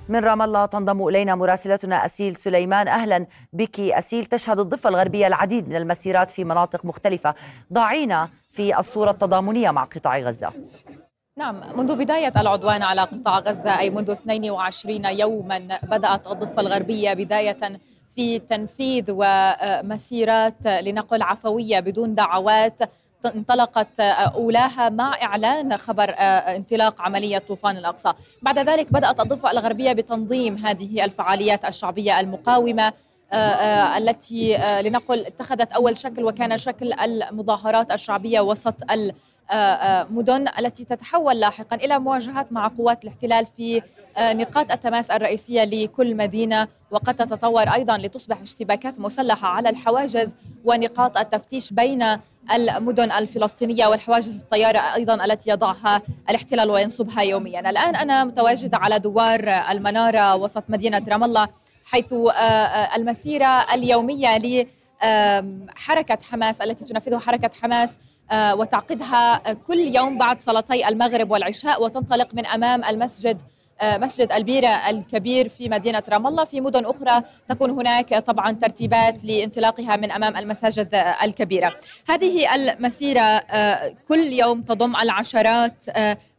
من 0.10 0.20
رام 0.20 0.42
الله 0.42 0.66
تنضم 0.66 1.08
إلينا 1.08 1.36
مراسلتنا 1.36 2.06
أسيل 2.06 2.36
سليمان. 2.36 2.88
أهلا 2.88 3.26
بك 3.54 3.80
أسيل. 3.80 4.26
تشهد 4.26 4.60
الضفة 4.60 4.90
الغربية 4.90 5.28
العديد 5.28 5.70
من 5.70 5.76
المسيرات 5.76 6.32
في 6.32 6.44
مناطق 6.44 6.86
مختلفة. 6.86 7.36
ضعينا 7.74 8.30
في 8.52 8.80
الصورة 8.80 9.12
التضامنية 9.12 9.72
مع 9.72 9.84
قطاع 9.84 10.20
غزة. 10.20 10.52
نعم 11.38 11.78
منذ 11.78 11.96
بداية 11.96 12.34
العدوان 12.38 12.84
على 12.84 13.02
قطاع 13.02 13.40
غزة 13.40 13.80
أي 13.80 13.90
منذ 13.90 14.12
22 14.12 15.06
يوما 15.06 15.80
بدأت 15.84 16.28
الضفة 16.28 16.62
الغربية 16.62 17.14
بداية 17.14 17.80
في 18.16 18.40
تنفيذ 18.40 19.06
ومسيرات 19.10 20.68
لنقل 20.68 21.22
عفوية 21.22 21.80
بدون 21.80 22.16
دعوات. 22.16 22.80
انطلقت 23.26 24.00
أولاها 24.00 24.90
مع 24.90 25.24
إعلان 25.24 25.78
خبر 25.78 26.16
انطلاق 26.20 27.02
عملية 27.02 27.38
طوفان 27.38 27.78
الأقصى. 27.78 28.14
بعد 28.42 28.60
ذلك 28.60 28.94
بدأت 28.94 29.20
الضفة 29.20 29.52
الغربية 29.52 29.94
بتنظيم 29.94 30.58
هذه 30.58 31.06
الفعاليات 31.06 31.66
الشعبية 31.66 32.20
المقاومة 32.20 32.94
التي 33.98 34.58
لنقل 34.84 35.26
اتخذت 35.26 35.72
أول 35.72 35.98
شكل 35.98 36.24
وكان 36.24 36.58
شكل 36.58 36.94
المظاهرات 36.94 37.92
الشعبية 37.92 38.40
وسط 38.40 38.76
المدن 39.54 40.46
التي 40.60 40.86
تتحول 40.86 41.40
لاحقا 41.40 41.76
إلى 41.76 42.00
مواجهات 42.00 42.52
مع 42.52 42.68
قوات 42.68 43.04
الاحتلال 43.04 43.46
في 43.46 43.82
نقاط 44.20 44.72
التماس 44.72 45.12
الرئيسية 45.12 45.64
لكل 45.64 46.16
مدينة. 46.16 46.68
وقد 46.92 47.16
تتطور 47.16 47.68
أيضا 47.68 47.98
لتصبح 47.98 48.42
اشتباكات 48.42 49.00
مسلحة 49.00 49.48
على 49.48 49.70
الحواجز 49.70 50.36
ونقاط 50.66 51.18
التفتيش 51.18 51.74
بين 51.74 52.06
المدن 52.54 53.12
الفلسطينية 53.12 53.88
والحواجز 53.88 54.42
الطيارة 54.42 54.78
أيضا 54.78 55.26
التي 55.26 55.50
يضعها 55.50 56.02
الاحتلال 56.30 56.72
وينصبها 56.72 57.22
يوميا. 57.22 57.70
الآن 57.70 57.96
أنا 57.96 58.24
متواجدة 58.24 58.78
على 58.78 59.00
دوار 59.00 59.50
المنارة 59.50 60.36
وسط 60.36 60.64
مدينة 60.70 61.04
رام 61.10 61.24
الله 61.24 61.48
حيث 61.86 62.14
المسيرة 62.96 63.74
اليومية 63.74 64.38
لحركة 64.38 66.20
حماس 66.32 66.62
التي 66.62 66.86
تنفذها 66.86 67.20
حركة 67.20 67.50
حماس 67.62 67.98
وتعقدها 68.34 69.38
كل 69.54 69.80
يوم 69.80 70.18
بعد 70.18 70.42
صلاتي 70.42 70.88
المغرب 70.88 71.32
والعشاء 71.32 71.84
وتنطلق 71.84 72.36
من 72.36 72.46
أمام 72.46 72.84
المسجد 72.84 73.42
مسجد 73.84 74.32
البيرة 74.32 74.68
الكبير 74.68 75.50
في 75.50 75.70
مدينة 75.70 76.04
رام 76.10 76.28
الله. 76.28 76.46
في 76.46 76.62
مدن 76.62 76.86
أخرى 76.86 77.22
تكون 77.50 77.70
هناك 77.70 78.14
طبعا 78.16 78.52
ترتيبات 78.52 79.24
لانطلاقها 79.24 79.96
من 79.96 80.12
أمام 80.12 80.38
المساجد 80.38 80.90
الكبيرة. 81.24 81.76
هذه 82.10 82.56
المسيرة 82.56 83.44
كل 84.08 84.20
يوم 84.20 84.62
تضم 84.62 84.96
العشرات 84.96 85.86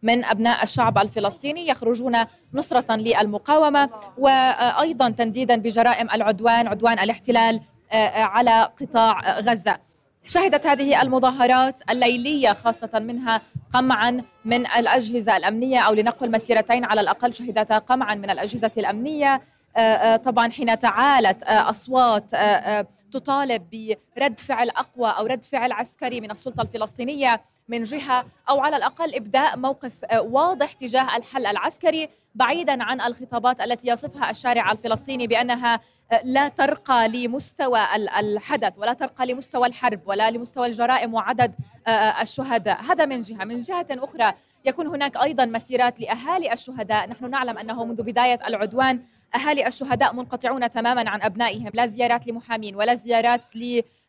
من 0.02 0.24
أبناء 0.24 0.62
الشعب 0.62 0.98
الفلسطيني 0.98 1.68
يخرجون 1.68 2.16
نصرة 2.54 2.96
للمقاومة 2.96 3.88
وأيضا 4.18 5.10
تنديدا 5.10 5.56
بجرائم 5.56 6.10
العدوان 6.10 6.66
عدوان 6.68 6.98
الاحتلال 6.98 7.60
على 8.14 8.68
قطاع 8.80 9.40
غزة. 9.40 9.91
شهدت 10.24 10.66
هذه 10.66 11.02
المظاهرات 11.02 11.90
الليلية 11.90 12.52
خاصة 12.52 12.90
منها 12.94 13.40
قمعا 13.72 14.22
من 14.44 14.66
الأجهزة 14.66 15.36
الأمنية 15.36 15.80
أو 15.80 15.94
لنقل 15.94 16.30
مسيرتين 16.30 16.84
على 16.84 17.00
الأقل 17.00 17.34
شهدتا 17.34 17.78
قمعا 17.78 18.14
من 18.14 18.30
الأجهزة 18.30 18.70
الأمنية. 18.78 19.40
طبعا 20.16 20.50
حين 20.50 20.78
تعالت 20.78 21.42
أصوات 21.42 22.30
تطالب 23.12 23.96
برد 24.16 24.40
فعل 24.40 24.70
أقوى 24.70 25.10
أو 25.10 25.26
رد 25.26 25.44
فعل 25.44 25.72
عسكري 25.72 26.20
من 26.20 26.30
السلطة 26.30 26.62
الفلسطينية. 26.62 27.40
من 27.68 27.82
جهة 27.82 28.24
أو 28.48 28.60
على 28.60 28.76
الأقل 28.76 29.14
إبداء 29.14 29.56
موقف 29.56 29.92
واضح 30.12 30.72
تجاه 30.72 31.16
الحل 31.16 31.46
العسكري 31.46 32.08
بعيدا 32.34 32.84
عن 32.84 33.00
الخطابات 33.00 33.60
التي 33.60 33.88
يصفها 33.88 34.30
الشارع 34.30 34.72
الفلسطيني 34.72 35.26
بأنها 35.26 35.80
لا 36.24 36.48
ترقى 36.48 37.08
لمستوى 37.08 37.80
الحدث 37.96 38.78
ولا 38.78 38.92
ترقى 38.92 39.26
لمستوى 39.26 39.66
الحرب 39.66 40.00
ولا 40.06 40.30
لمستوى 40.30 40.66
الجرائم 40.66 41.14
وعدد 41.14 41.54
الشهداء. 42.20 42.82
هذا 42.82 43.04
من 43.04 43.22
جهة. 43.22 43.44
من 43.44 43.60
جهة 43.60 43.86
أخرى 43.90 44.32
يكون 44.64 44.86
هناك 44.86 45.16
أيضا 45.16 45.44
مسيرات 45.44 46.00
لأهالي 46.00 46.52
الشهداء. 46.52 47.08
نحن 47.08 47.30
نعلم 47.30 47.58
أنه 47.58 47.84
منذ 47.84 48.02
بداية 48.02 48.38
العدوان 48.46 49.02
أهالي 49.34 49.66
الشهداء 49.66 50.14
منقطعون 50.14 50.70
تماما 50.70 51.10
عن 51.10 51.22
أبنائهم. 51.22 51.70
لا 51.74 51.86
زيارات 51.86 52.26
لمحامين 52.26 52.76
ولا 52.76 52.94
زيارات 52.94 53.40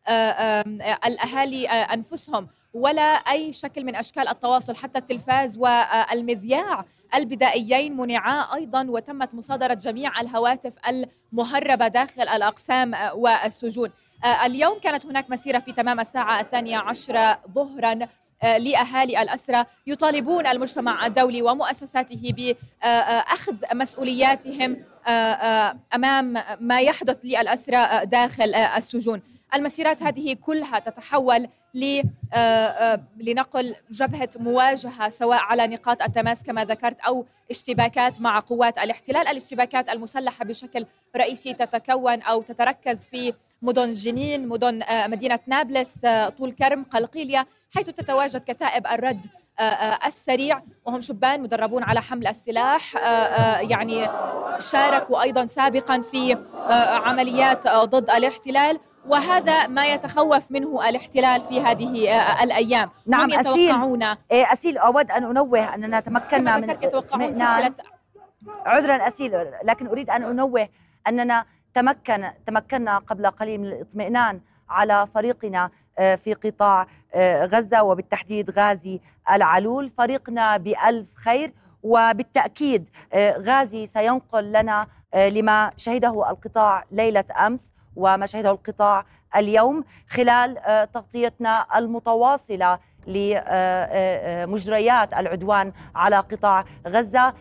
للاهالي 0.07 1.67
أنفسهم. 1.67 2.47
ولا 2.73 3.01
أي 3.01 3.53
شكل 3.53 3.83
من 3.83 3.95
أشكال 3.95 4.27
التواصل 4.27 4.75
حتى 4.75 4.99
التلفاز 4.99 5.57
والمذياع 5.57 6.85
البدائيين 7.15 7.97
منعا 7.97 8.55
أيضا 8.55 8.85
وتمت 8.89 9.33
مصادرة 9.35 9.73
جميع 9.73 10.21
الهواتف 10.21 10.73
المهربة 10.87 11.87
داخل 11.87 12.21
الأقسام 12.21 12.93
والسجون. 13.15 13.91
اليوم 14.45 14.79
كانت 14.79 15.05
هناك 15.05 15.29
مسيرة 15.29 15.59
في 15.59 15.71
تمام 15.71 15.99
الساعة 15.99 16.39
الثانية 16.39 16.77
عشرة 16.77 17.39
ظهرا 17.55 17.99
لأهالي 18.43 19.21
الاسرى 19.21 19.65
يطالبون 19.87 20.47
المجتمع 20.47 21.05
الدولي 21.05 21.41
ومؤسساته 21.41 22.33
بأخذ 22.83 23.55
مسؤولياتهم 23.73 24.83
أمام 25.95 26.37
ما 26.59 26.81
يحدث 26.81 27.17
للاسرى 27.23 28.05
داخل 28.05 28.55
السجون. 28.55 29.21
المسيرات 29.55 30.03
هذه 30.03 30.33
كلها 30.33 30.79
تتحول 30.79 31.47
لنقل 33.19 33.75
جبهة 33.91 34.29
مواجهة 34.35 35.09
سواء 35.09 35.39
على 35.39 35.67
نقاط 35.67 36.01
التماس 36.01 36.43
كما 36.43 36.65
ذكرت 36.65 37.01
أو 37.01 37.25
اشتباكات 37.51 38.21
مع 38.21 38.39
قوات 38.39 38.77
الاحتلال. 38.77 39.27
الاشتباكات 39.27 39.89
المسلحة 39.89 40.45
بشكل 40.45 40.85
رئيسي 41.15 41.53
تتكون 41.53 42.21
أو 42.21 42.41
تتركز 42.41 43.05
في 43.05 43.33
مدن 43.61 43.91
جنين 43.91 44.47
مدن 44.47 44.83
مدينة 44.91 45.39
نابلس 45.47 45.91
طول 46.37 46.53
كرم 46.53 46.83
قلقيلية 46.83 47.47
حيث 47.71 47.85
تتواجد 47.85 48.41
كتائب 48.47 48.87
الرد 48.87 49.25
السريع 50.05 50.61
وهم 50.85 51.01
شبان 51.01 51.41
مدربون 51.41 51.83
على 51.83 52.01
حمل 52.01 52.27
السلاح 52.27 52.95
يعني 53.61 54.07
شاركوا 54.59 55.21
أيضا 55.21 55.45
سابقا 55.45 56.01
في 56.01 56.37
عمليات 57.05 57.67
ضد 57.67 58.09
الاحتلال. 58.09 58.79
وهذا 59.07 59.67
ما 59.67 59.85
يتخوف 59.85 60.51
منه 60.51 60.89
الاحتلال 60.89 61.43
في 61.43 61.61
هذه 61.61 62.15
الأيام. 62.43 62.89
نعم 63.05 63.21
هم 63.21 63.39
يتوقعون. 63.39 64.03
أسيل, 64.03 64.17
أسيل 64.31 64.77
أود 64.77 65.11
أن 65.11 65.23
أنوه 65.23 65.75
أننا 65.75 65.99
تمكنا 65.99 66.57
من 66.57 66.69
يتوقعون 66.69 67.33
سلسلة 67.33 67.73
عذرا 68.65 69.07
أسيل 69.07 69.45
لكن 69.63 69.87
أريد 69.87 70.09
أن 70.09 70.23
أنوه 70.23 70.69
أننا 71.07 71.45
تمكن 71.73 72.31
تمكنا 72.45 72.97
قبل 72.97 73.27
قليل 73.27 73.61
من 73.61 73.67
الاطمئنان 73.67 74.41
على 74.69 75.07
فريقنا 75.15 75.69
في 75.97 76.33
قطاع 76.43 76.87
غزة 77.43 77.83
وبالتحديد 77.83 78.49
غازي 78.49 78.99
العلول. 79.31 79.89
فريقنا 79.97 80.57
بألف 80.57 81.13
خير 81.15 81.53
وبالتأكيد 81.83 82.89
غازي 83.15 83.85
سينقل 83.85 84.51
لنا 84.51 84.87
لما 85.15 85.71
شهده 85.77 86.29
القطاع 86.29 86.85
ليلة 86.91 87.25
أمس. 87.47 87.71
وما 87.95 88.25
شهده 88.25 88.51
القطاع 88.51 89.05
اليوم 89.35 89.83
خلال 90.07 90.57
تغطيتنا 90.93 91.67
المتواصلة. 91.77 92.79
لمجريات 93.07 94.53
العدوان 95.13 95.71
على 95.95 96.15
قطاع 96.15 96.65
غزة. 96.87 97.33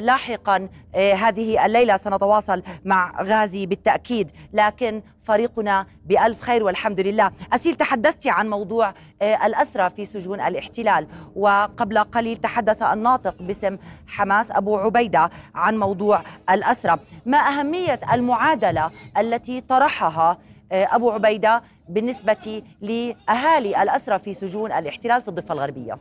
لاحقا 0.00 0.68
هذه 0.94 1.66
الليلة 1.66 1.96
سنتواصل 1.96 2.62
مع 2.84 3.22
غازي 3.22 3.66
بالتأكيد 3.66 4.30
لكن 4.52 5.02
فريقنا 5.22 5.86
بألف 6.04 6.42
خير 6.42 6.64
والحمد 6.64 7.00
لله. 7.00 7.30
أسيل 7.52 7.74
تحدثت 7.74 8.26
عن 8.26 8.50
موضوع 8.50 8.94
الأسرى 9.22 9.90
في 9.90 10.04
سجون 10.04 10.40
الاحتلال 10.40 11.08
وقبل 11.36 11.98
قليل 11.98 12.36
تحدث 12.36 12.82
الناطق 12.82 13.42
باسم 13.42 13.78
حماس 14.06 14.50
أبو 14.50 14.76
عبيدة 14.76 15.30
عن 15.54 15.76
موضوع 15.76 16.22
الأسرى. 16.50 16.96
ما 17.26 17.38
أهمية 17.38 18.00
المعادلة 18.12 18.90
التي 19.18 19.60
طرحها 19.60 20.38
أبو 20.72 21.10
عبيدة 21.10 21.62
بالنسبة 21.88 22.62
لأهالي 22.80 23.82
الأسرى 23.82 24.18
في 24.18 24.34
سجون 24.34 24.72
الاحتلال 24.72 25.20
في 25.22 25.28
الضفة 25.28 25.54
الغربية. 25.54 25.98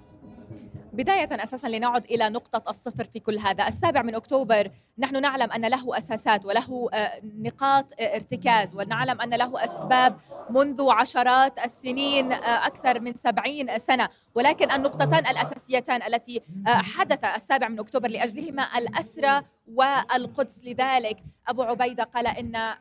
بداية 0.95 1.43
أساسا 1.43 1.67
لنعد 1.67 2.05
إلى 2.05 2.29
نقطة 2.29 2.69
الصفر 2.69 3.03
في 3.03 3.19
كل 3.19 3.39
هذا. 3.39 3.67
السابع 3.67 4.01
من 4.01 4.15
أكتوبر 4.15 4.71
نحن 4.97 5.21
نعلم 5.21 5.51
أن 5.51 5.65
له 5.65 5.97
أساسات 5.97 6.45
وله 6.45 6.89
نقاط 7.23 7.85
ارتكاز 8.01 8.75
ونعلم 8.75 9.21
أن 9.21 9.33
له 9.33 9.65
أسباب 9.65 10.17
منذ 10.49 10.89
عشرات 10.89 11.65
السنين 11.65 12.31
أكثر 12.43 12.99
من 12.99 13.13
سبعين 13.15 13.79
سنة. 13.79 14.09
ولكن 14.35 14.71
النقطتان 14.71 15.27
الأساسيتان 15.27 16.03
التي 16.13 16.41
حدث 16.67 17.25
السابع 17.25 17.67
من 17.67 17.79
أكتوبر 17.79 18.09
لأجلهما 18.09 18.77
الأسرى 18.77 19.41
والقدس. 19.67 20.61
لذلك 20.63 21.17
أبو 21.47 21.63
عبيدة 21.63 22.03
قال 22.03 22.27
إن 22.27 22.75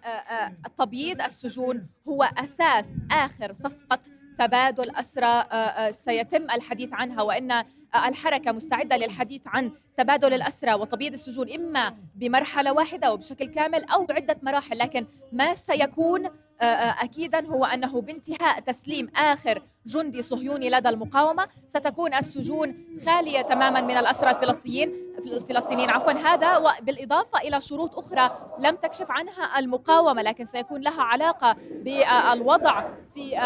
تبييض 0.79 1.23
السجون 1.23 1.87
هو 2.09 2.23
أساس 2.39 2.87
آخر 3.11 3.53
صفقة 3.53 3.99
تبادل 4.39 4.97
أسرى 4.97 5.45
سيتم 5.93 6.51
الحديث 6.51 6.93
عنها. 6.93 7.23
وإن 7.23 7.65
الحركة 7.97 8.53
مستعدة 8.53 8.97
للحديث 8.97 9.43
عن 9.47 9.73
تبادل 9.97 10.35
الأسرى 10.35 10.75
وتبييض 10.75 11.13
السجون 11.13 11.53
إما 11.53 11.95
بمرحلة 12.15 12.73
واحدة 12.73 13.13
وبشكل 13.13 13.45
كامل 13.45 13.85
أو 13.85 14.05
بعدة 14.05 14.37
مراحل. 14.43 14.79
لكن 14.79 15.07
ما 15.33 15.55
سيكون 15.55 16.31
أكيدا 16.61 17.47
هو 17.47 17.65
أنه 17.65 18.01
بانتهاء 18.01 18.61
تسليم 18.61 19.09
آخر 19.17 19.63
جندي 19.87 20.23
صهيوني 20.23 20.71
لدى 20.71 20.89
المقاومة 20.89 21.47
ستكون 21.69 22.15
السجون 22.15 22.99
خالية 23.07 23.43
تماما 23.43 23.81
من 23.81 23.97
الأسرى 23.97 24.31
الفلسطينيين 24.31 24.93
الفلسطينيين 25.27 25.91
عفوا. 25.91 26.13
هذا 26.13 26.57
وبالإضافة 26.57 27.39
إلى 27.39 27.61
شروط 27.61 27.99
أخرى 27.99 28.39
لم 28.59 28.75
تكشف 28.77 29.11
عنها 29.11 29.59
المقاومة 29.59 30.23
لكن 30.23 30.45
سيكون 30.45 30.81
لها 30.81 31.03
علاقة 31.03 31.57
بالوضع 31.71 32.85
في 33.15 33.37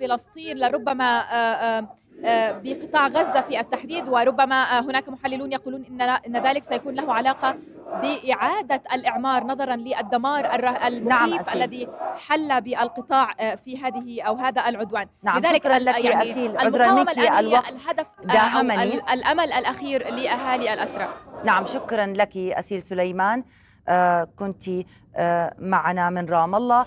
فلسطين 0.00 0.58
لربما 0.58 1.88
بقطاع 2.64 3.06
غزة 3.08 3.40
في 3.40 3.60
التحديد 3.60 4.08
وربما 4.08 4.80
هناك 4.80 5.08
محللون 5.08 5.52
يقولون 5.52 5.84
إن 6.26 6.36
ذلك 6.46 6.62
سيكون 6.62 6.94
له 6.94 7.14
علاقة 7.14 7.56
بإعادة 8.02 8.82
الإعمار 8.92 9.44
نظرا 9.44 9.76
للدمار 9.76 10.44
المخيف 10.86 11.48
نعم 11.48 11.56
الذي 11.56 11.88
حل 12.28 12.60
بالقطاع 12.60 13.56
في 13.56 13.78
هذه 13.78 14.22
أو 14.22 14.36
هذا 14.36 14.68
العدوان. 14.68 15.06
نعم 15.22 15.38
لذلك 15.38 15.66
لك 15.66 16.04
يعني 16.04 16.30
أسيل. 16.30 16.58
المقاومة 16.58 17.12
هي 17.16 17.40
الهدف 17.68 18.06
الأمل 19.12 19.52
الأخير 19.52 20.14
لأهالي 20.14 20.74
الأسرى 20.74 21.08
نعم 21.44 21.66
شكرا 21.66 22.06
لك 22.06 22.36
أسيل 22.36 22.82
سليمان. 22.82 23.44
آه 23.88 24.28
كنت 24.36 24.64
آه 25.16 25.54
معنا 25.58 26.10
من 26.10 26.26
رام 26.26 26.54
الله. 26.54 26.86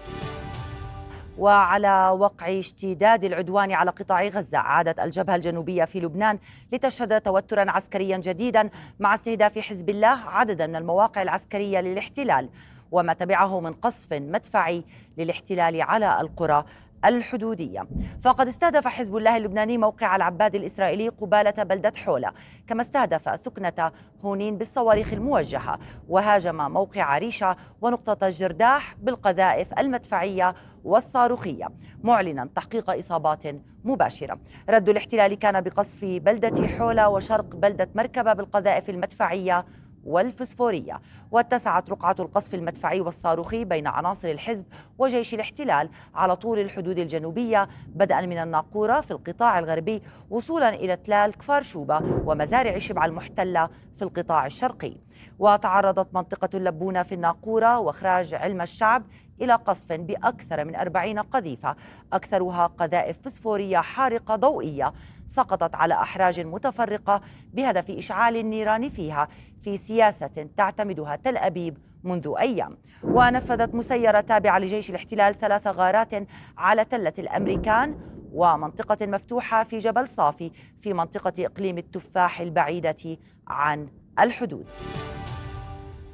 وعلى 1.42 2.16
وقع 2.20 2.60
اشتداد 2.60 3.24
العدوان 3.24 3.72
على 3.72 3.92
قطاع 3.92 4.28
غزة 4.28 4.58
عادت 4.58 5.00
الجبهة 5.00 5.36
الجنوبية 5.36 5.86
في 5.86 6.00
لبنان 6.00 6.40
لتشهد 6.72 7.22
توترا 7.22 7.72
عسكريا 7.72 8.18
جديدا 8.18 8.70
مع 9.00 9.14
استهداف 9.14 9.60
حزب 9.60 9.90
الله 9.90 10.20
عددا 10.26 10.68
من 10.68 10.76
المواقع 10.76 11.22
العسكرية 11.22 11.80
للاحتلال 11.80 12.50
وما 12.92 13.14
تبعه 13.14 13.60
من 13.60 13.74
قصف 13.74 14.14
مدفعي 14.14 14.84
للاحتلال 15.18 15.82
على 15.82 16.22
القرى. 16.22 16.66
الحدودية. 17.06 17.88
فقد 18.22 18.48
استهدف 18.48 18.88
حزب 18.88 19.18
الله 19.18 19.38
اللبناني 19.38 19.78
موقع 19.78 20.16
العباد 20.16 20.56
الإسرائيلي 20.56 21.10
قبالة 21.10 21.64
بلدة 21.64 21.94
حولة. 21.96 22.32
كما 22.68 22.82
استهدف 22.82 23.30
ثكنة 23.30 23.92
هونين 24.24 24.58
بالصواريخ 24.58 25.14
الموجهة. 25.14 25.80
وهاجم 26.10 26.72
موقع 26.72 27.04
عريشة 27.04 27.56
ونقطة 27.82 28.28
الجرداح 28.28 28.96
بالقذائف 29.02 29.80
المدفعية 29.80 30.56
والصاروخية. 30.84 31.68
معلنا 32.04 32.50
تحقيق 32.56 32.90
إصابات 32.90 33.44
مباشرة. 33.84 34.40
رد 34.70 34.90
الاحتلال 34.90 35.34
كان 35.34 35.62
بقصف 35.62 36.06
بلدة 36.06 36.68
حولة 36.68 37.10
وشرق 37.10 37.56
بلدة 37.56 37.90
مركبة 37.96 38.34
بالقذائف 38.34 38.90
المدفعية 38.90 39.66
والفسفورية. 40.06 41.02
واتسعت 41.32 41.90
رقعة 41.90 42.16
القصف 42.20 42.54
المدفعي 42.54 43.02
والصاروخي 43.02 43.66
بين 43.66 43.88
عناصر 43.88 44.28
الحزب 44.28 44.66
وجيش 44.98 45.34
الاحتلال 45.34 45.90
على 46.16 46.36
طول 46.36 46.60
الحدود 46.60 47.00
الجنوبية 47.00 47.68
بدءا 47.88 48.22
من 48.22 48.38
الناقورة 48.38 49.02
في 49.02 49.12
القطاع 49.12 49.60
الغربي 49.60 50.02
وصولا 50.30 50.70
إلى 50.70 50.96
تلال 50.96 51.38
كفار 51.38 51.62
شوبة 51.62 52.02
ومزارع 52.26 52.78
شبع 52.78 53.06
المحتلة 53.06 53.70
في 53.96 54.02
القطاع 54.02 54.46
الشرقي. 54.46 54.96
وتعرضت 55.40 56.16
منطقة 56.16 56.50
اللبونة 56.54 57.04
في 57.04 57.16
الناقورة 57.16 57.80
وإخراج 57.80 58.34
علم 58.34 58.62
الشعب 58.62 59.04
إلى 59.42 59.54
قصف 59.54 59.94
بأكثر 59.94 60.66
من 60.66 60.76
أربعين 60.76 61.20
قذيفة 61.20 61.76
أكثرها 62.14 62.68
قذائف 62.68 63.20
فسفورية 63.22 63.78
حارقة 63.78 64.36
ضوئية 64.36 64.94
سقطت 65.32 65.76
على 65.76 65.94
أحراج 65.94 66.40
متفرقة 66.40 67.22
بهدف 67.54 67.90
إشعال 67.90 68.38
النيران 68.38 68.90
فيها 68.90 69.28
في 69.62 69.78
سياسة 69.78 70.50
تعتمدها 70.58 71.16
تل 71.16 71.38
أبيب 71.38 71.78
منذ 72.04 72.34
أيام. 72.40 72.78
ونفذت 73.04 73.76
مسيرة 73.76 74.22
تابعة 74.22 74.60
لجيش 74.60 74.90
الاحتلال 74.90 75.36
ثلاث 75.36 75.68
غارات 75.68 76.14
على 76.58 76.86
تلة 76.86 77.14
الأمريكان 77.20 78.00
ومنطقة 78.34 79.06
مفتوحة 79.08 79.64
في 79.64 79.78
جبل 79.78 80.08
صافي 80.08 80.52
في 80.82 80.94
منطقة 80.94 81.34
إقليم 81.40 81.78
التفاح 81.78 82.40
البعيدة 82.42 83.18
عن 83.48 83.90
الحدود. 84.20 84.66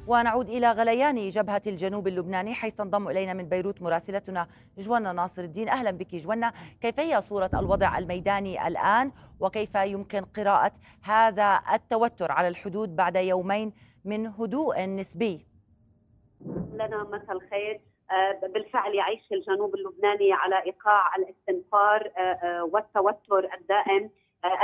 ونعود 0.08 0.48
إلى 0.48 0.72
غليان 0.72 1.28
جبهة 1.28 1.62
الجنوب 1.66 2.08
اللبناني 2.08 2.54
حيث 2.54 2.74
تنضم 2.74 3.08
إلينا 3.08 3.32
من 3.32 3.48
بيروت 3.48 3.82
مراسلتنا 3.82 4.46
جوانا 4.78 5.12
ناصر 5.12 5.42
الدين. 5.42 5.68
أهلا 5.68 5.90
بك 5.90 6.14
جوانا 6.14 6.52
كيف 6.80 7.00
هي 7.00 7.20
صورة 7.20 7.50
الوضع 7.54 7.98
الميداني 7.98 8.68
الآن؟ 8.68 9.12
وكيف 9.40 9.74
يمكن 9.74 10.24
قراءة 10.24 10.72
هذا 11.02 11.60
التوتر 11.74 12.32
على 12.32 12.48
الحدود 12.48 12.96
بعد 12.96 13.16
يومين 13.16 13.72
من 14.04 14.26
هدوء 14.26 14.84
نسبي؟ 14.84 15.46
لنا 16.72 17.04
مساء 17.04 17.32
الخير. 17.32 17.80
بالفعل 18.42 18.94
يعيش 18.94 19.32
الجنوب 19.32 19.74
اللبناني 19.74 20.32
على 20.32 20.64
إيقاع 20.66 21.16
الاستنفار 21.16 22.12
والتوتر 22.72 23.50
الدائم. 23.60 24.10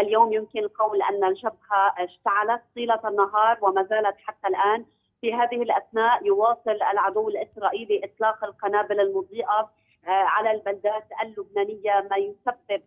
اليوم 0.01 0.33
يمكن 0.33 0.59
القول 0.59 1.03
أن 1.03 1.25
الجبهة 1.25 1.95
اشتعلت 1.99 2.63
طيلة 2.75 3.01
النهار 3.09 3.59
وما 3.63 3.83
زالت 3.83 4.17
حتى 4.25 4.49
الآن. 4.49 4.85
في 5.25 5.35
هذه 5.35 5.63
الأثناء 5.63 6.27
يواصل 6.27 6.79
العدو 6.93 7.29
الإسرائيلي 7.29 8.01
إطلاق 8.05 8.45
القنابل 8.45 9.01
المضيئة 9.01 9.71
على 10.07 10.51
البلدات 10.51 11.05
اللبنانية 11.23 12.09
ما 12.11 12.17
يسبب 12.17 12.83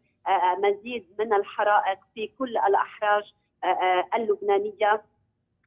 مزيد 0.58 1.06
من 1.20 1.34
الحرائق 1.34 2.00
في 2.16 2.28
كل 2.28 2.58
الأحراج 2.58 3.34
اللبنانية. 4.16 5.02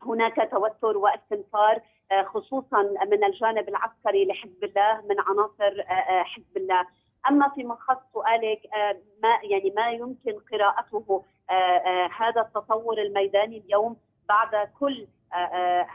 هناك 0.02 0.48
توتر 0.50 0.96
واستنفار 0.96 1.80
خصوصا 2.24 2.82
من 2.82 3.24
الجانب 3.24 3.68
العسكري 3.68 4.26
لحزب 4.26 4.64
الله 4.64 5.00
من 5.08 5.16
عناصر 5.20 5.82
حزب 6.24 6.56
الله. 6.56 6.86
أما 7.28 7.48
في 7.48 7.64
مخص 7.64 7.98
سؤالك 8.12 8.60
آه، 8.74 8.96
ما 9.22 9.38
يعني 9.42 9.72
ما 9.76 9.90
يمكن 9.90 10.40
قراءته 10.52 11.24
آه، 11.50 11.52
آه، 11.52 12.10
هذا 12.18 12.40
التطور 12.40 12.98
الميداني 12.98 13.58
اليوم 13.58 13.96
بعد 14.28 14.68
كل 14.80 15.06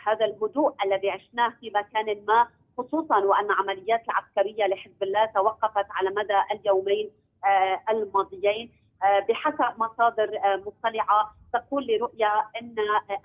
هذا 0.06 0.26
الهدوء 0.26 0.74
الذي 0.86 1.10
عشناه 1.10 1.50
في 1.60 1.72
مكان 1.76 2.26
ما 2.28 2.48
خصوصا 2.78 3.18
وأن 3.18 3.52
عمليات 3.52 4.04
العسكرية 4.10 4.66
لحزب 4.68 5.04
الله 5.04 5.26
توقفت 5.26 5.86
على 5.92 6.10
مدى 6.10 6.42
اليومين 6.52 7.12
الماضيين. 7.90 8.72
بحسب 9.30 9.74
مصادر 9.78 10.40
مطلعة 10.66 11.36
تقول 11.54 11.88
لرؤيا 11.88 12.46
إن 12.62 12.76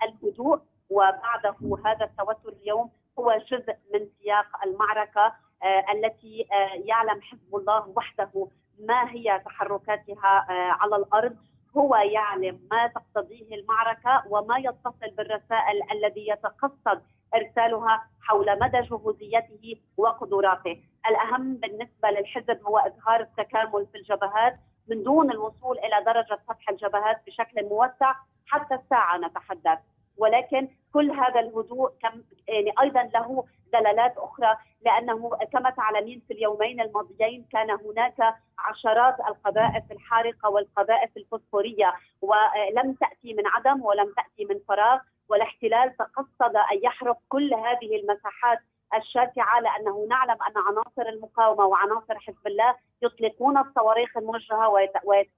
الهدوء 0.03 0.59
وبعده 0.89 1.55
هذا 1.85 2.05
التوتر 2.05 2.49
اليوم 2.61 2.91
هو 3.19 3.37
جزء 3.51 3.75
من 3.93 4.07
سياق 4.19 4.47
المعركة 4.65 5.33
آه، 5.63 5.85
التي 5.93 6.47
آه، 6.51 6.81
يعلم 6.85 7.21
حزب 7.21 7.55
الله 7.55 7.93
وحده 7.95 8.47
ما 8.79 9.11
هي 9.11 9.41
تحركاتها 9.45 10.45
آه، 10.49 10.71
على 10.71 10.95
الأرض. 10.95 11.35
هو 11.77 11.95
يعلم 11.95 12.59
ما 12.71 12.87
تقتضيه 12.87 13.55
المعركة 13.55 14.23
وما 14.29 14.57
يتصل 14.57 15.15
بالرسائل 15.17 15.81
الذي 15.91 16.27
يتقصد 16.27 17.01
إرسالها 17.35 18.07
حول 18.21 18.59
مدى 18.59 18.81
جهوزيته 18.81 19.81
وقدراته، 19.97 20.83
الأهم 21.09 21.55
بالنسبة 21.55 22.09
للحزب 22.09 22.59
هو 22.63 22.77
إظهار 22.77 23.19
التكامل 23.19 23.87
في 23.91 23.97
الجبهات 23.97 24.59
من 24.87 25.03
دون 25.03 25.31
الوصول 25.31 25.79
إلى 25.79 26.03
درجة 26.05 26.39
فتح 26.47 26.69
الجبهات 26.69 27.21
بشكل 27.27 27.69
موسع 27.69 28.15
حتى 28.45 28.75
الساعة. 28.75 29.17
نتحدث، 29.17 29.79
ولكن 30.21 30.67
كل 30.93 31.11
هذا 31.11 31.39
الهدوء 31.39 31.89
كم 32.01 32.23
يعني 32.47 32.73
أيضا 32.81 33.03
له 33.03 33.45
دلالات 33.73 34.17
أخرى 34.17 34.57
لأنه 34.85 35.29
كما 35.53 35.69
تعلمين 35.69 36.21
في 36.27 36.33
اليومين 36.33 36.81
الماضيين 36.81 37.45
كان 37.51 37.71
هناك 37.71 38.35
عشرات 38.59 39.15
القذائف 39.19 39.91
الحارقة 39.91 40.49
والقذائف 40.49 41.17
الفسفورية 41.17 41.93
ولم 42.21 42.93
تأتي 42.93 43.33
من 43.33 43.47
عدم 43.47 43.85
ولم 43.85 44.13
تأتي 44.15 44.45
من 44.53 44.59
فراغ 44.67 44.99
والاحتلال 45.29 45.97
تقصد 45.97 46.55
أن 46.55 46.83
يحرق 46.83 47.17
كل 47.29 47.53
هذه 47.53 47.95
المساحات 47.95 48.59
الشاسعة 48.93 49.59
لأنه 49.59 50.05
نعلم 50.09 50.37
أن 50.47 50.53
عناصر 50.67 51.09
المقاومة 51.09 51.65
وعناصر 51.65 52.19
حزب 52.19 52.47
الله 52.47 52.75
يطلقون 53.01 53.57
الصواريخ 53.57 54.17
الموجهة 54.17 54.87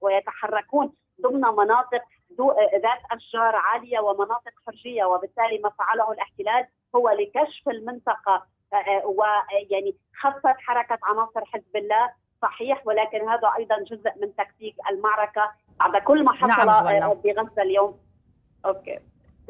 ويتحركون 0.00 0.92
ضمن 1.20 1.40
مناطق 1.40 2.02
ذات 2.82 3.02
أشجار 3.10 3.56
عالية 3.56 4.00
ومناطق 4.00 4.52
حرجية 4.66 5.04
وبالتالي 5.04 5.58
ما 5.58 5.70
فعله 5.70 6.12
الاحتلال 6.12 6.66
هو 6.96 7.10
لكشف 7.10 7.68
المنطقة. 7.68 8.46
آه، 8.72 8.76
آه، 8.76 9.06
ويعني 9.06 9.96
خفت 10.22 10.56
حركة 10.58 10.98
عناصر 11.02 11.44
حزب 11.44 11.76
الله. 11.76 12.10
صحيح 12.42 12.86
ولكن 12.86 13.28
هذا 13.28 13.52
أيضا 13.58 13.76
جزء 13.82 14.10
من 14.20 14.34
تكتيك 14.36 14.74
المعركة 14.90 15.52
بعد 15.78 16.02
كل 16.02 16.24
ما 16.24 16.32
حصل 16.32 16.46
نعم 16.46 16.68
آه، 16.68 17.14
بغزه 17.14 17.62
اليوم. 17.62 17.98
أوكي. 18.66 18.98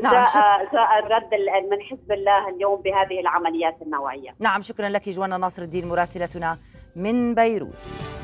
نعم 0.03 0.13
جاء, 0.13 0.73
جاء 0.73 0.99
الرد 0.99 1.35
من 1.71 1.83
حزب 1.83 2.13
الله 2.13 2.49
اليوم 2.49 2.83
بهذه 2.83 3.21
العمليات 3.21 3.83
النوعية. 3.83 4.35
نعم 4.41 4.63
شكرا 4.63 4.89
لك 4.89 5.09
جوانا 5.09 5.37
ناصر 5.37 5.63
الدين 5.63 5.89
مراسلتنا 5.89 6.59
من 6.97 7.35
بيروت. 7.35 8.24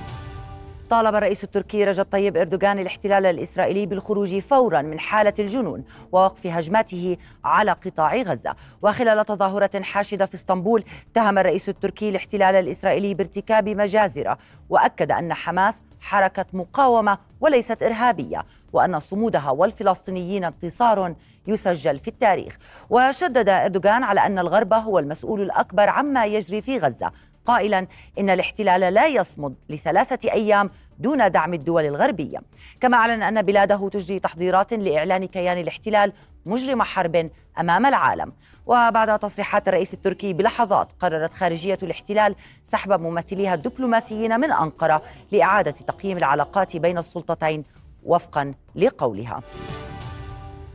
طالب 0.90 1.14
الرئيس 1.14 1.44
التركي 1.44 1.84
رجب 1.84 2.04
طيب 2.04 2.36
إردوغان 2.36 2.78
الاحتلال 2.78 3.26
الإسرائيلي 3.26 3.86
بالخروج 3.86 4.38
فورا 4.38 4.82
من 4.82 5.00
حالة 5.00 5.34
الجنون 5.38 5.84
ووقف 6.12 6.46
هجماته 6.46 7.16
على 7.44 7.72
قطاع 7.72 8.16
غزة. 8.16 8.54
وخلال 8.82 9.24
تظاهرة 9.24 9.82
حاشدة 9.82 10.26
في 10.26 10.34
إسطنبول 10.34 10.84
اتهم 11.10 11.38
الرئيس 11.38 11.68
التركي 11.68 12.08
الاحتلال 12.08 12.54
الإسرائيلي 12.54 13.14
بارتكاب 13.14 13.68
مجازر 13.68 14.36
وأكد 14.68 15.12
أن 15.12 15.34
حماس 15.34 15.82
حركة 16.00 16.46
مقاومة 16.52 17.18
وليست 17.40 17.82
إرهابية 17.82 18.44
وأن 18.72 19.00
صمودها 19.00 19.50
والفلسطينيين 19.50 20.44
انتصار 20.44 21.14
يسجل 21.46 21.98
في 21.98 22.08
التاريخ. 22.08 22.58
وشدد 22.90 23.48
إردوغان 23.48 24.02
على 24.02 24.26
أن 24.26 24.38
الغرب 24.38 24.72
هو 24.72 24.98
المسؤول 24.98 25.40
الأكبر 25.40 25.88
عما 25.88 26.26
يجري 26.26 26.60
في 26.60 26.78
غزة 26.78 27.12
قائلا 27.46 27.86
إن 28.18 28.30
الاحتلال 28.30 28.94
لا 28.94 29.06
يصمد 29.06 29.54
لثلاثة 29.68 30.32
أيام 30.32 30.70
دون 30.98 31.30
دعم 31.30 31.54
الدول 31.54 31.84
الغربية. 31.84 32.38
كما 32.80 32.96
أعلن 32.96 33.22
أن 33.22 33.42
بلاده 33.42 33.88
تجري 33.88 34.18
تحضيرات 34.18 34.72
لإعلان 34.72 35.24
كيان 35.24 35.58
الاحتلال 35.58 36.12
مجرم 36.46 36.82
حرب 36.82 37.30
أمام 37.60 37.86
العالم. 37.86 38.32
وبعد 38.66 39.18
تصريحات 39.18 39.68
الرئيس 39.68 39.94
التركي 39.94 40.32
بلحظات 40.32 40.92
قررت 41.00 41.34
خارجية 41.34 41.78
الاحتلال 41.82 42.34
سحب 42.62 42.92
ممثليها 42.92 43.54
الدبلوماسيين 43.54 44.40
من 44.40 44.52
أنقرة 44.52 45.02
لإعادة 45.32 45.70
تقييم 45.70 46.16
العلاقات 46.16 46.76
بين 46.76 46.98
السلطتين 46.98 47.64
وفقا 48.02 48.54
لقولها. 48.74 49.42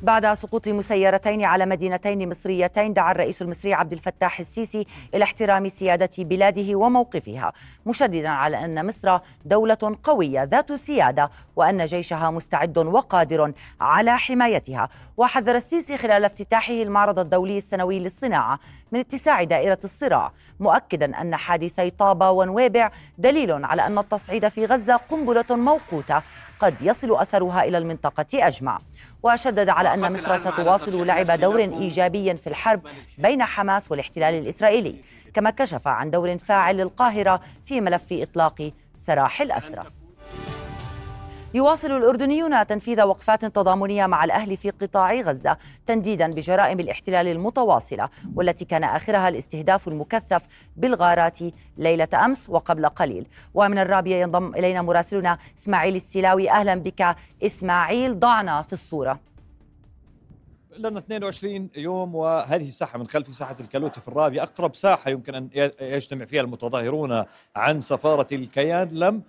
بعد 0.01 0.33
سقوط 0.33 0.67
مسيرتين 0.67 1.43
على 1.43 1.65
مدينتين 1.65 2.29
مصريتين 2.29 2.93
دعا 2.93 3.11
الرئيس 3.11 3.41
المصري 3.41 3.73
عبد 3.73 3.93
الفتاح 3.93 4.39
السيسي 4.39 4.85
إلى 5.13 5.23
احترام 5.23 5.67
سيادة 5.67 6.09
بلاده 6.19 6.75
وموقفها 6.75 7.51
مشددا 7.85 8.29
على 8.29 8.65
أن 8.65 8.87
مصر 8.87 9.19
دولة 9.45 9.97
قوية 10.03 10.43
ذات 10.43 10.73
سيادة 10.73 11.29
وأن 11.55 11.85
جيشها 11.85 12.31
مستعد 12.31 12.77
وقادر 12.77 13.53
على 13.81 14.17
حمايتها. 14.17 14.89
وحذر 15.17 15.55
السيسي 15.55 15.97
خلال 15.97 16.25
افتتاحه 16.25 16.73
المعرض 16.73 17.19
الدولي 17.19 17.57
السنوي 17.57 17.99
للصناعة 17.99 18.59
من 18.91 18.99
اتساع 18.99 19.43
دائرة 19.43 19.79
الصراع 19.83 20.31
مؤكدا 20.59 21.21
أن 21.21 21.35
حادثي 21.35 21.89
طابا 21.89 22.29
ونويبع 22.29 22.91
دليل 23.17 23.65
على 23.65 23.85
أن 23.85 23.97
التصعيد 23.97 24.47
في 24.47 24.65
غزة 24.65 24.95
قنبلة 24.95 25.45
موقوتة 25.49 26.21
قد 26.59 26.81
يصل 26.81 27.15
أثرها 27.15 27.63
إلى 27.63 27.77
المنطقة 27.77 28.25
أجمع. 28.33 28.79
وشدد 29.25 29.69
على 29.69 29.93
أن 29.93 30.13
مصر 30.13 30.37
ستواصل 30.37 31.07
لعب 31.07 31.31
دور 31.31 31.59
إيجابي 31.59 32.37
في 32.37 32.47
الحرب 32.47 32.81
بين 33.17 33.43
حماس 33.43 33.91
والاحتلال 33.91 34.33
الإسرائيلي 34.33 34.95
كما 35.33 35.49
كشف 35.49 35.87
عن 35.87 36.11
دور 36.11 36.37
فاعل 36.37 36.77
للقاهرة 36.77 37.41
في 37.65 37.81
ملف 37.81 38.07
إطلاق 38.11 38.71
سراح 38.95 39.41
الأسرى. 39.41 39.83
يواصل 41.55 41.91
الأردنيون 41.91 42.67
تنفيذ 42.67 43.01
وقفات 43.01 43.45
تضامنية 43.45 44.05
مع 44.05 44.23
الأهل 44.23 44.57
في 44.57 44.69
قطاع 44.69 45.13
غزة 45.13 45.57
تنديدا 45.87 46.31
بجرائم 46.31 46.79
الاحتلال 46.79 47.27
المتواصلة 47.27 48.09
والتي 48.35 48.65
كان 48.65 48.83
آخرها 48.83 49.29
الاستهداف 49.29 49.87
المكثف 49.87 50.41
بالغارات 50.77 51.39
ليلة 51.77 52.07
أمس 52.25 52.49
وقبل 52.49 52.89
قليل. 52.89 53.27
ومن 53.53 53.79
الرابية 53.79 54.15
ينضم 54.15 54.55
إلينا 54.55 54.81
مراسلنا 54.81 55.37
إسماعيل 55.57 55.95
السلاوي 55.95 56.51
أهلا 56.51 56.75
بك 56.75 57.15
إسماعيل 57.43 58.19
ضعنا 58.19 58.61
في 58.61 58.73
الصورة. 58.73 59.19
لنا 60.77 60.99
22 60.99 61.69
يوم 61.75 62.15
وهذه 62.15 62.67
الساحة 62.67 62.99
من 62.99 63.07
خلف 63.07 63.35
ساحة 63.35 63.55
الكالوتي 63.59 64.01
في 64.01 64.07
الرابية 64.07 64.43
أقرب 64.43 64.75
ساحة 64.75 65.11
يمكن 65.11 65.35
أن 65.35 65.49
يجتمع 65.81 66.25
فيها 66.25 66.41
المتظاهرون 66.41 67.23
عن 67.55 67.79
سفارة 67.79 68.27
الكيان. 68.31 68.89
لم 68.93 69.23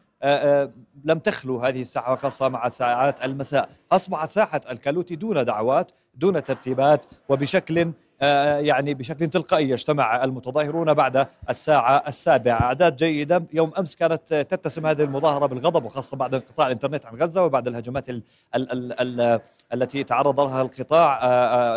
لم 1.05 1.19
تخلو 1.19 1.59
هذه 1.59 1.81
الساحة 1.81 2.15
خاصة 2.17 2.49
مع 2.49 2.69
ساعات 2.69 3.25
المساء. 3.25 3.69
أصبحت 3.93 4.31
ساحة 4.31 4.61
الكالوتي 4.71 5.17
دون 5.17 5.45
دعوات 5.45 5.93
دون 6.15 6.43
ترتيبات 6.43 7.07
وبشكل 7.29 7.79
آه، 7.79 7.93
يعني 8.21 8.95
بشكل 8.95 9.27
تلقائي 9.27 9.71
يجتمع 9.71 10.25
المتظاهرون 10.25 10.95
بعد 10.95 11.27
الساعة 11.51 12.03
السابعة. 12.09 12.61
أعداد 12.61 12.97
جيدة. 12.97 13.43
يوم 13.53 13.73
أمس 13.79 13.97
كانت 13.97 14.35
تتسم 14.35 14.87
هذه 14.87 15.03
المظاهرة 15.03 15.47
بالغضب 15.47 15.85
وخاصة 15.85 16.17
بعد 16.17 16.35
انقطاع 16.35 16.67
الإنترنت 16.67 17.07
عن 17.07 17.17
غزة 17.17 17.45
وبعد 17.45 17.67
الهجمات 17.67 18.11
ال 18.11 18.23
ال 18.55 18.73
ال 18.73 19.21
ال 19.21 19.41
التي 19.75 20.05
تعرض 20.05 20.41
لها 20.41 20.63
القطاع 20.63 21.19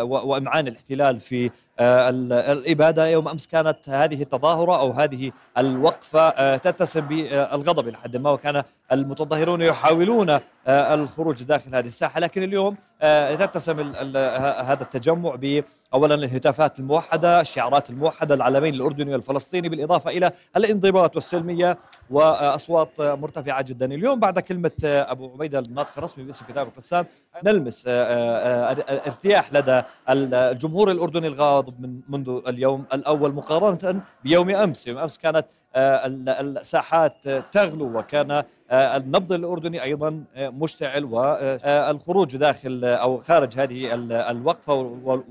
وإمعان 0.02 0.68
الاحتلال 0.68 1.20
في 1.20 1.50
الإبادة. 1.80 3.08
يوم 3.08 3.28
أمس 3.28 3.46
كانت 3.46 3.88
هذه 3.88 4.22
التظاهرة 4.22 4.80
أو 4.80 4.90
هذه 4.90 5.32
الوقفة 5.58 6.56
تتسم 6.56 7.00
بالغضب 7.00 7.88
إلى 7.88 7.96
حد 7.96 8.16
ما 8.16 8.30
وكان 8.30 8.62
المتظاهرون 8.92 9.62
يحاولون 9.62 10.38
الخروج 10.68 11.42
داخل 11.42 11.74
هذه 11.74 11.86
الساحة. 11.86 12.20
لكن 12.20 12.42
اليوم 12.42 12.76
تتسم 13.00 13.80
هذا 13.90 14.82
التجمع 14.82 15.34
ب 15.34 15.64
اولا 15.94 16.14
الهتافات 16.14 16.80
الموحدة، 16.80 17.40
الشعارات 17.40 17.90
الموحدة، 17.90 18.34
العلمين 18.34 18.74
الأردني 18.74 19.12
والفلسطيني 19.12 19.68
بالإضافة 19.68 20.10
إلى 20.10 20.32
الانضباط 20.56 21.16
والسلمية 21.16 21.78
وأصوات 22.10 23.00
مرتفعة 23.00 23.62
جدا، 23.62 23.94
اليوم 23.94 24.20
بعد 24.20 24.38
كلمة 24.38 24.70
أبو 24.84 25.32
عبيدة 25.32 25.58
الناطق 25.58 25.92
الرسمي 25.98 26.24
باسم 26.24 26.44
كتاب 26.48 26.66
القسام 26.66 27.06
نلمس 27.44 27.84
ارتياح 27.88 29.52
لدى 29.52 29.82
الجمهور 30.08 30.90
الأردني 30.90 31.26
الغاضب 31.26 31.80
من 31.80 32.00
منذ 32.08 32.40
اليوم 32.48 32.84
الأول 32.92 33.32
مقارنة 33.32 34.00
بيوم 34.24 34.50
أمس، 34.50 34.86
يوم 34.86 34.98
أمس 34.98 35.18
كانت 35.18 35.46
الساحات 35.76 37.28
تغلو 37.28 37.98
وكان 37.98 38.42
النبض 38.72 39.32
الأردني 39.32 39.82
أيضا 39.82 40.24
مشتعل 40.36 41.04
والخروج 41.04 42.36
داخل 42.36 42.84
أو 42.84 43.20
خارج 43.20 43.58
هذه 43.58 43.94
الوقفة 44.30 44.74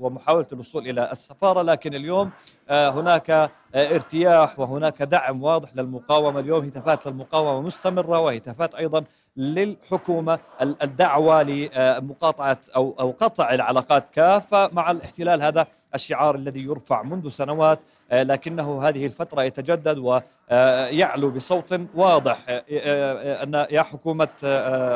ومحاولة 0.00 0.46
الوصول 0.52 0.88
إلى 0.88 1.12
السفارة. 1.12 1.62
لكن 1.62 1.94
اليوم 1.94 2.30
آه، 2.68 2.88
هناك 2.88 3.30
آه، 3.30 3.50
ارتياح 3.74 4.60
وهناك 4.60 5.02
دعم 5.02 5.42
واضح 5.42 5.76
للمقاومة. 5.76 6.40
اليوم 6.40 6.64
هتافات 6.64 7.06
للمقاومة 7.06 7.60
مستمرة 7.60 8.20
وهتافات 8.20 8.74
أيضا 8.74 9.04
للحكومة. 9.36 10.38
الدعوة 10.62 11.42
لمقاطعة 11.42 12.58
أو 12.76 12.94
أو 13.00 13.10
قطع 13.10 13.54
العلاقات 13.54 14.08
كافة 14.08 14.70
مع 14.72 14.90
الاحتلال. 14.90 15.42
هذا 15.42 15.66
الشعار 15.94 16.34
الذي 16.34 16.60
يرفع 16.60 17.02
منذ 17.02 17.28
سنوات 17.28 17.80
آه، 18.10 18.22
لكنه 18.22 18.82
هذه 18.88 19.06
الفترة 19.06 19.42
يتجدد 19.42 19.98
ويعلو 19.98 21.30
بصوت 21.30 21.80
واضح 21.94 22.38
أن 22.48 23.66
يا 23.70 23.82
حكومة 23.82 24.28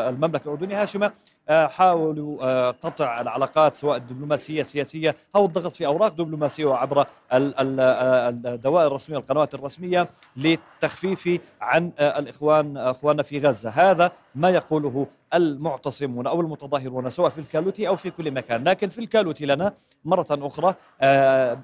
المملكة 0.08 0.44
الأردنية 0.44 0.82
هاشمة 0.82 1.12
حاولوا 1.48 2.70
قطع 2.70 3.20
العلاقات 3.20 3.76
سواء 3.76 3.96
الدبلوماسية 3.96 4.60
السياسية 4.60 5.16
أو 5.36 5.44
الضغط 5.44 5.72
في 5.72 5.86
أوراق 5.86 6.12
دبلوماسية 6.12 6.64
وعبر 6.64 7.06
الدوائر 7.32 8.86
الرسمية 8.86 9.16
والقنوات 9.16 9.54
الرسمية 9.54 10.08
للتخفيف 10.36 11.40
عن 11.60 11.92
الإخوان 12.00 12.76
أخواننا 12.76 13.22
في 13.22 13.38
غزة. 13.38 13.70
هذا 13.70 14.12
ما 14.34 14.50
يقوله 14.50 15.06
المعتصمون 15.34 16.26
أو 16.26 16.40
المتظاهرون 16.40 17.10
سواء 17.10 17.30
في 17.30 17.38
الكالوتي 17.38 17.88
أو 17.88 17.96
في 17.96 18.10
كل 18.10 18.30
مكان. 18.30 18.64
لكن 18.64 18.88
في 18.88 18.98
الكالوتي 18.98 19.46
لنا 19.46 19.72
مرة 20.04 20.26
أخرى 20.30 20.74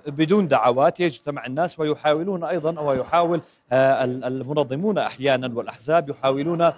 بدون 0.07 0.49
دعوات 0.49 1.01
يجتمع 1.01 1.47
الناس 1.47 1.81
ويحاولون 1.81 2.45
أيضا 2.45 2.79
أو 2.79 2.93
يحاول 2.93 3.41
المنظمون 3.73 4.99
أحيانا 4.99 5.51
والأحزاب 5.55 6.09
يحاولون 6.09 6.73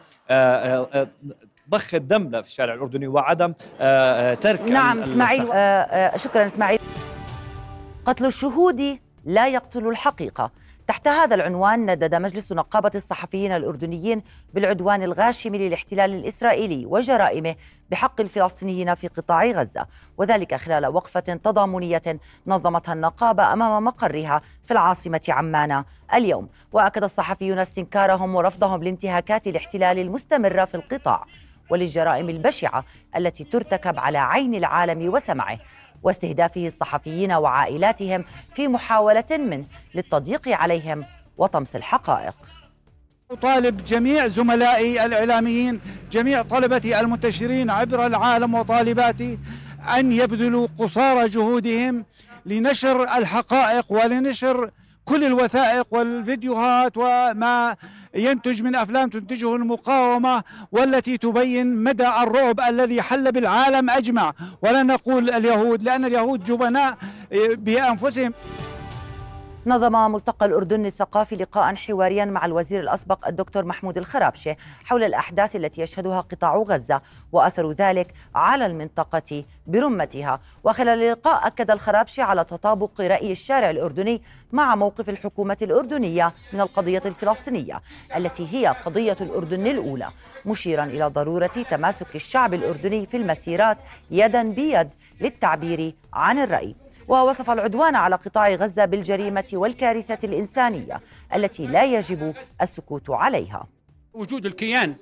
ضخ 1.71 1.95
الدم 1.95 2.43
في 2.43 2.49
الشارع 2.49 2.75
الأردني 2.75 3.07
وعدم 3.07 3.53
ترك 4.41 4.61
نعم 4.61 4.99
إسماعيل 4.99 5.47
شكرا 6.21 6.47
إسماعيل. 6.47 6.79
قتل 8.05 8.27
الشهود 8.27 8.99
لا 9.25 9.49
يقتل 9.49 9.89
الحقيقة. 9.89 10.51
تحت 10.93 11.09
هذا 11.09 11.35
العنوان 11.35 11.91
ندد 11.91 12.15
مجلس 12.15 12.53
نقابة 12.53 12.91
الصحفيين 12.95 13.53
الأردنيين 13.53 14.23
بالعدوان 14.55 15.03
الغاشم 15.03 15.55
للاحتلال 15.55 16.15
الإسرائيلي 16.15 16.87
وجرائمه 16.87 17.55
بحق 17.91 18.21
الفلسطينيين 18.21 18.95
في 18.95 19.09
قطاع 19.09 19.45
غزة. 19.45 19.87
وذلك 20.19 20.55
خلال 20.55 20.87
وقفة 20.87 21.21
تضامنية 21.21 22.03
نظمتها 22.47 22.93
النقابة 22.93 23.53
أمام 23.53 23.85
مقرها 23.85 24.41
في 24.63 24.71
العاصمة 24.71 25.21
عمان 25.29 25.85
اليوم. 26.15 26.49
وأكد 26.73 27.05
الصحفيون 27.05 27.59
استنكارهم 27.59 28.35
ورفضهم 28.35 28.83
لانتهاكات 28.83 29.47
الاحتلال 29.47 29.99
المستمرة 29.99 30.65
في 30.65 30.75
القطاع 30.75 31.25
وللجرائم 31.71 32.29
البشعة 32.29 32.85
التي 33.17 33.45
ترتكب 33.45 33.99
على 33.99 34.19
عين 34.19 34.55
العالم 34.55 35.15
وسمعه. 35.15 35.59
واستهدافه 36.03 36.67
الصحفيين 36.67 37.33
وعائلاتهم 37.33 38.25
في 38.55 38.69
محاولة 38.69 39.25
منه 39.31 39.65
للتضييق 39.95 40.49
عليهم 40.49 41.05
وطمس 41.39 41.77
الحقائق. 41.77 42.35
أطالب 43.31 43.85
جميع 43.85 44.27
زملائي 44.27 45.05
الإعلاميين 45.05 45.81
جميع 46.13 46.43
طلبتي 46.43 47.01
المنتشرين 47.01 47.71
عبر 47.71 48.07
العالم 48.07 48.55
وطالباتي 48.55 49.39
أن 49.99 50.13
يبذلوا 50.13 50.69
قصارى 50.79 51.29
جهودهم 51.29 52.05
لنشر 52.47 53.03
الحقائق 53.03 53.93
ولنشر 53.93 54.71
كل 55.05 55.25
الوثائق 55.25 55.87
والفيديوهات 55.91 56.97
وما 56.97 57.77
ينتج 58.15 58.63
من 58.63 58.75
أفلام 58.75 59.09
تنتجه 59.09 59.57
المقاومة 59.57 60.43
والتي 60.73 61.19
تبين 61.19 61.77
مدى 61.77 62.09
الرعب 62.09 62.61
الذي 62.61 63.03
حل 63.03 63.33
بالعالم 63.33 63.91
أجمع. 63.91 64.33
ولا 64.63 64.83
نقول 64.83 65.31
اليهود 65.31 65.83
لأن 65.83 66.05
اليهود 66.05 66.45
جبناء 66.45 66.99
بأنفسهم. 67.53 68.33
نظم 69.67 70.13
ملتقى 70.13 70.47
الأردن 70.47 70.87
الثقافي 70.87 71.37
لقاء 71.37 71.75
حواريا 71.75 72.25
مع 72.25 72.45
الوزير 72.45 72.81
الأسبق 72.81 73.27
الدكتور 73.29 73.65
محمود 73.65 73.99
الخرابشة 73.99 74.57
حول 74.85 75.05
الأحداث 75.05 75.57
التي 75.57 75.83
يشهدها 75.83 76.21
قطاع 76.21 76.57
غزة 76.57 77.01
وأثر 77.33 77.71
ذلك 77.73 78.15
على 78.35 78.67
المنطقة 78.67 79.45
برمتها. 79.67 80.41
وخلال 80.65 81.03
اللقاء 81.03 81.47
أكد 81.47 81.71
الخرابشة 81.71 82.23
على 82.23 82.45
تطابق 82.45 83.01
رأي 83.01 83.33
الشارع 83.33 83.71
الأردني 83.71 84.23
مع 84.53 84.75
موقف 84.75 85.09
الحكومة 85.09 85.57
الأردنية 85.63 86.33
من 86.53 86.61
القضية 86.61 87.03
الفلسطينية 87.07 87.81
التي 88.17 88.49
هي 88.53 88.67
قضية 88.67 89.17
الأردن 89.21 89.67
الأولى 89.67 90.09
مشيرا 90.47 90.85
إلى 90.85 91.05
ضرورة 91.05 91.47
تماسك 91.47 92.15
الشعب 92.15 92.55
الأردني 92.55 93.07
في 93.07 93.17
المسيرات 93.17 93.79
يدا 94.11 94.43
بيد 94.43 94.89
للتعبير 95.21 95.95
عن 96.13 96.39
الرأي. 96.39 96.75
ووصف 97.13 97.51
العدوان 97.51 97.95
على 97.97 98.17
قطاع 98.17 98.55
غزة 98.55 98.85
بالجريمة 98.85 99.51
والكارثة 99.53 100.19
الإنسانية 100.25 101.01
التي 101.35 101.67
لا 101.67 101.85
يجب 101.85 102.35
السكوت 102.63 103.11
عليها. 103.11 103.67
وجود 104.13 104.47
الكيان 104.47 104.97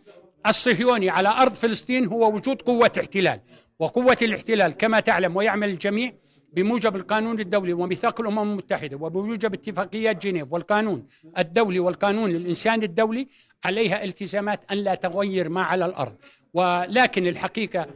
الصهيوني 0.47 1.11
على 1.11 1.29
أرض 1.29 1.55
فلسطين 1.55 2.07
هو 2.07 2.35
وجود 2.35 2.63
قوة 2.63 2.91
احتلال 3.01 3.41
وقوة 3.79 4.17
الاحتلال 4.23 4.73
كما 4.73 5.01
تعلم 5.01 5.37
ويعمل 5.37 5.69
الجميع 5.69 6.13
بموجب 6.53 6.97
القانون 6.97 7.41
الدولي 7.41 7.73
وميثاق 7.73 8.21
الأمم 8.21 8.39
المتحدة 8.39 8.97
وبموجب 8.97 9.55
اتفاقيات 9.55 10.23
جنيف 10.27 10.53
والقانون 10.53 11.07
الدولي 11.39 11.81
والقانون 11.81 12.31
الانساني 12.31 12.85
الدولي 12.85 13.29
عليها 13.65 14.05
التزامات 14.05 14.61
أن 14.73 14.77
لا 14.77 14.95
تغير 14.95 15.49
ما 15.49 15.63
على 15.63 15.85
الأرض. 15.85 16.17
ولكن 16.55 17.27
الحقيقة 17.27 17.87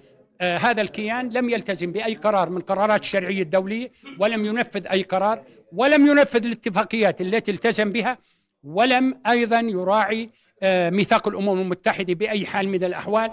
آه 0.40 0.56
هذا 0.56 0.82
الكيان 0.82 1.28
لم 1.28 1.48
يلتزم 1.48 1.92
بأي 1.92 2.14
قرار 2.14 2.50
من 2.50 2.60
قرارات 2.60 3.00
الشرعية 3.00 3.42
الدولية 3.42 3.92
ولم 4.20 4.44
ينفذ 4.44 4.86
أي 4.86 5.02
قرار 5.02 5.42
ولم 5.72 6.06
ينفذ 6.06 6.44
الاتفاقيات 6.44 7.20
التي 7.20 7.50
التزم 7.50 7.92
بها 7.92 8.18
ولم 8.64 9.20
أيضا 9.26 9.60
يراعي 9.60 10.30
آه 10.62 10.90
ميثاق 10.90 11.28
الأمم 11.28 11.60
المتحدة 11.60 12.14
بأي 12.14 12.46
حال 12.46 12.68
من 12.68 12.84
الأحوال. 12.84 13.30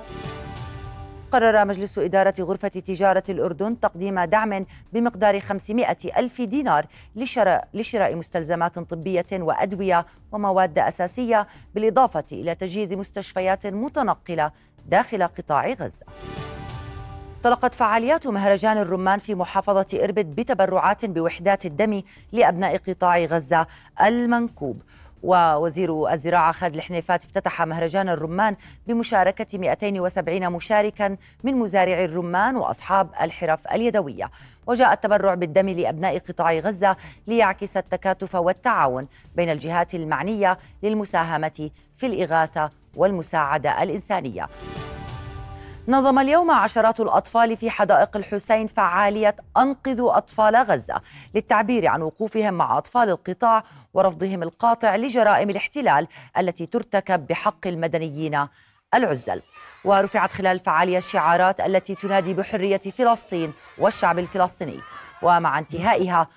قرر 1.31 1.65
مجلس 1.65 1.99
إدارة 1.99 2.33
غرفة 2.39 2.67
تجارة 2.67 3.23
الأردن 3.29 3.79
تقديم 3.79 4.23
دعم 4.23 4.65
بمقدار 4.93 5.39
500 5.39 5.97
ألف 6.17 6.41
دينار 6.41 6.85
لشراء, 7.15 7.67
لشراء 7.73 8.15
مستلزمات 8.15 8.79
طبية 8.79 9.25
وأدوية 9.33 10.05
ومواد 10.31 10.79
أساسية 10.79 11.47
بالإضافة 11.75 12.23
إلى 12.31 12.55
تجهيز 12.55 12.93
مستشفيات 12.93 13.67
متنقلة 13.67 14.51
داخل 14.85 15.23
قطاع 15.23 15.71
غزة. 15.71 16.05
طلقت 17.43 17.75
فعاليات 17.75 18.27
مهرجان 18.27 18.77
الرمان 18.77 19.19
في 19.19 19.35
محافظة 19.35 19.85
إربد 20.03 20.25
بتبرعات 20.25 21.05
بوحدات 21.05 21.65
الدم 21.65 22.01
لأبناء 22.31 22.77
قطاع 22.77 23.19
غزة 23.19 23.67
المنكوب. 24.01 24.81
ووزير 25.23 26.13
الزراعة 26.13 26.51
خالد 26.51 26.75
الحنيفات 26.75 27.23
افتتح 27.23 27.61
مهرجان 27.61 28.09
الرمان 28.09 28.55
بمشاركة 28.87 29.57
270 29.57 30.49
مشاركا 30.51 31.17
من 31.43 31.55
مزارعي 31.55 32.05
الرمان 32.05 32.55
وأصحاب 32.55 33.09
الحرف 33.21 33.67
اليدوية. 33.67 34.31
وجاء 34.67 34.93
التبرع 34.93 35.33
بالدم 35.33 35.69
لأبناء 35.69 36.19
قطاع 36.19 36.53
غزة 36.53 36.95
ليعكس 37.27 37.77
التكاتف 37.77 38.35
والتعاون 38.35 39.07
بين 39.35 39.49
الجهات 39.49 39.95
المعنية 39.95 40.57
للمساهمة 40.83 41.69
في 41.95 42.05
الإغاثة 42.05 42.69
والمساعدة 42.95 43.83
الإنسانية. 43.83 44.47
نظم 45.87 46.19
اليوم 46.19 46.51
عشرات 46.51 46.99
الأطفال 46.99 47.57
في 47.57 47.69
حدائق 47.69 48.17
الحسين 48.17 48.67
فعالية 48.67 49.35
أنقذوا 49.57 50.17
أطفال 50.17 50.55
غزة 50.55 51.01
للتعبير 51.35 51.87
عن 51.87 52.01
وقوفهم 52.01 52.53
مع 52.53 52.77
أطفال 52.77 53.09
القطاع 53.09 53.63
ورفضهم 53.93 54.43
القاطع 54.43 54.95
لجرائم 54.95 55.49
الاحتلال 55.49 56.07
التي 56.37 56.65
ترتكب 56.65 57.27
بحق 57.27 57.67
المدنيين 57.67 58.47
العزل. 58.93 59.41
ورفعت 59.85 60.31
خلال 60.31 60.51
الفعالية 60.51 60.97
الشعارات 60.97 61.59
التي 61.61 61.95
تنادي 61.95 62.33
بحرية 62.33 62.77
فلسطين 62.77 63.53
والشعب 63.77 64.19
الفلسطيني. 64.19 64.79
ومع 65.21 65.59
انتهائها 65.59 66.27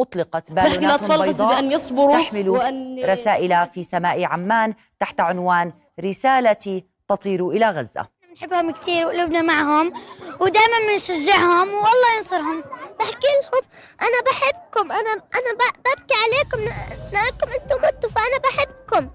أطلقت 0.00 0.52
بالونات 0.52 1.00
بيضاء 1.00 1.54
بأن 1.54 1.72
يصبروا 1.72 2.22
تحمل 2.22 2.48
وأن... 2.48 3.04
رسائل 3.04 3.66
في 3.66 3.84
سماء 3.84 4.24
عمان 4.24 4.74
تحت 5.00 5.20
عنوان 5.20 5.72
رسالة 6.00 6.82
تطير 7.08 7.48
إلى 7.48 7.70
غزة. 7.70 8.17
بنحبهم 8.38 8.70
كثير 8.70 9.06
وقلوبنا 9.06 9.42
معهم 9.42 9.92
ودائما 10.40 10.76
بنشجعهم 10.92 11.68
والله 11.68 12.16
ينصرهم. 12.18 12.64
بحكي 13.00 13.26
لهم 13.42 13.62
أنا 14.02 14.20
بحبكم 14.26 14.92
أنا 14.92 15.12
أنا 15.12 15.52
ببكي 15.54 16.14
عليكم 16.14 16.74
لانكم 17.12 17.48
أنتم 17.62 17.76
متوا 17.76 18.10
فأنا 18.10 18.38
بحبكم. 18.44 19.10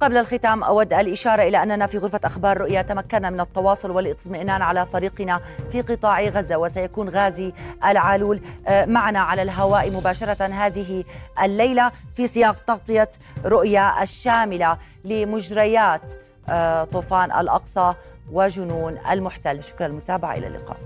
قبل 0.00 0.16
الختام 0.16 0.64
أود 0.64 0.92
الإشارة 0.92 1.42
إلى 1.42 1.62
أننا 1.62 1.86
في 1.86 1.98
غرفة 1.98 2.20
أخبار 2.24 2.58
رؤيا 2.58 2.82
تمكنا 2.82 3.30
من 3.30 3.40
التواصل 3.40 3.90
والاطمئنان 3.90 4.62
على 4.62 4.86
فريقنا 4.86 5.40
في 5.72 5.82
قطاع 5.82 6.22
غزة 6.22 6.56
وسيكون 6.56 7.08
غازي 7.08 7.52
العالول 7.84 8.40
معنا 8.68 9.20
على 9.20 9.42
الهواء 9.42 9.90
مباشرة 9.90 10.44
هذه 10.44 11.04
الليلة 11.42 11.92
في 12.14 12.26
سياق 12.26 12.58
تغطية 12.58 13.10
رؤيا 13.44 14.02
الشاملة 14.02 14.78
لمجريات 15.04 16.12
آه، 16.50 16.84
طوفان 16.84 17.32
الأقصى 17.32 17.94
وجنون 18.32 18.98
المحتل. 19.10 19.62
شكرا 19.62 19.88
للمتابعة 19.88 20.34
إلى 20.34 20.46
اللقاء. 20.46 20.76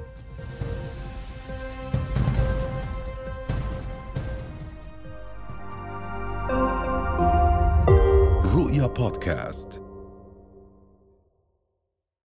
رؤيا 8.56 8.86
بودكاست. 8.86 9.83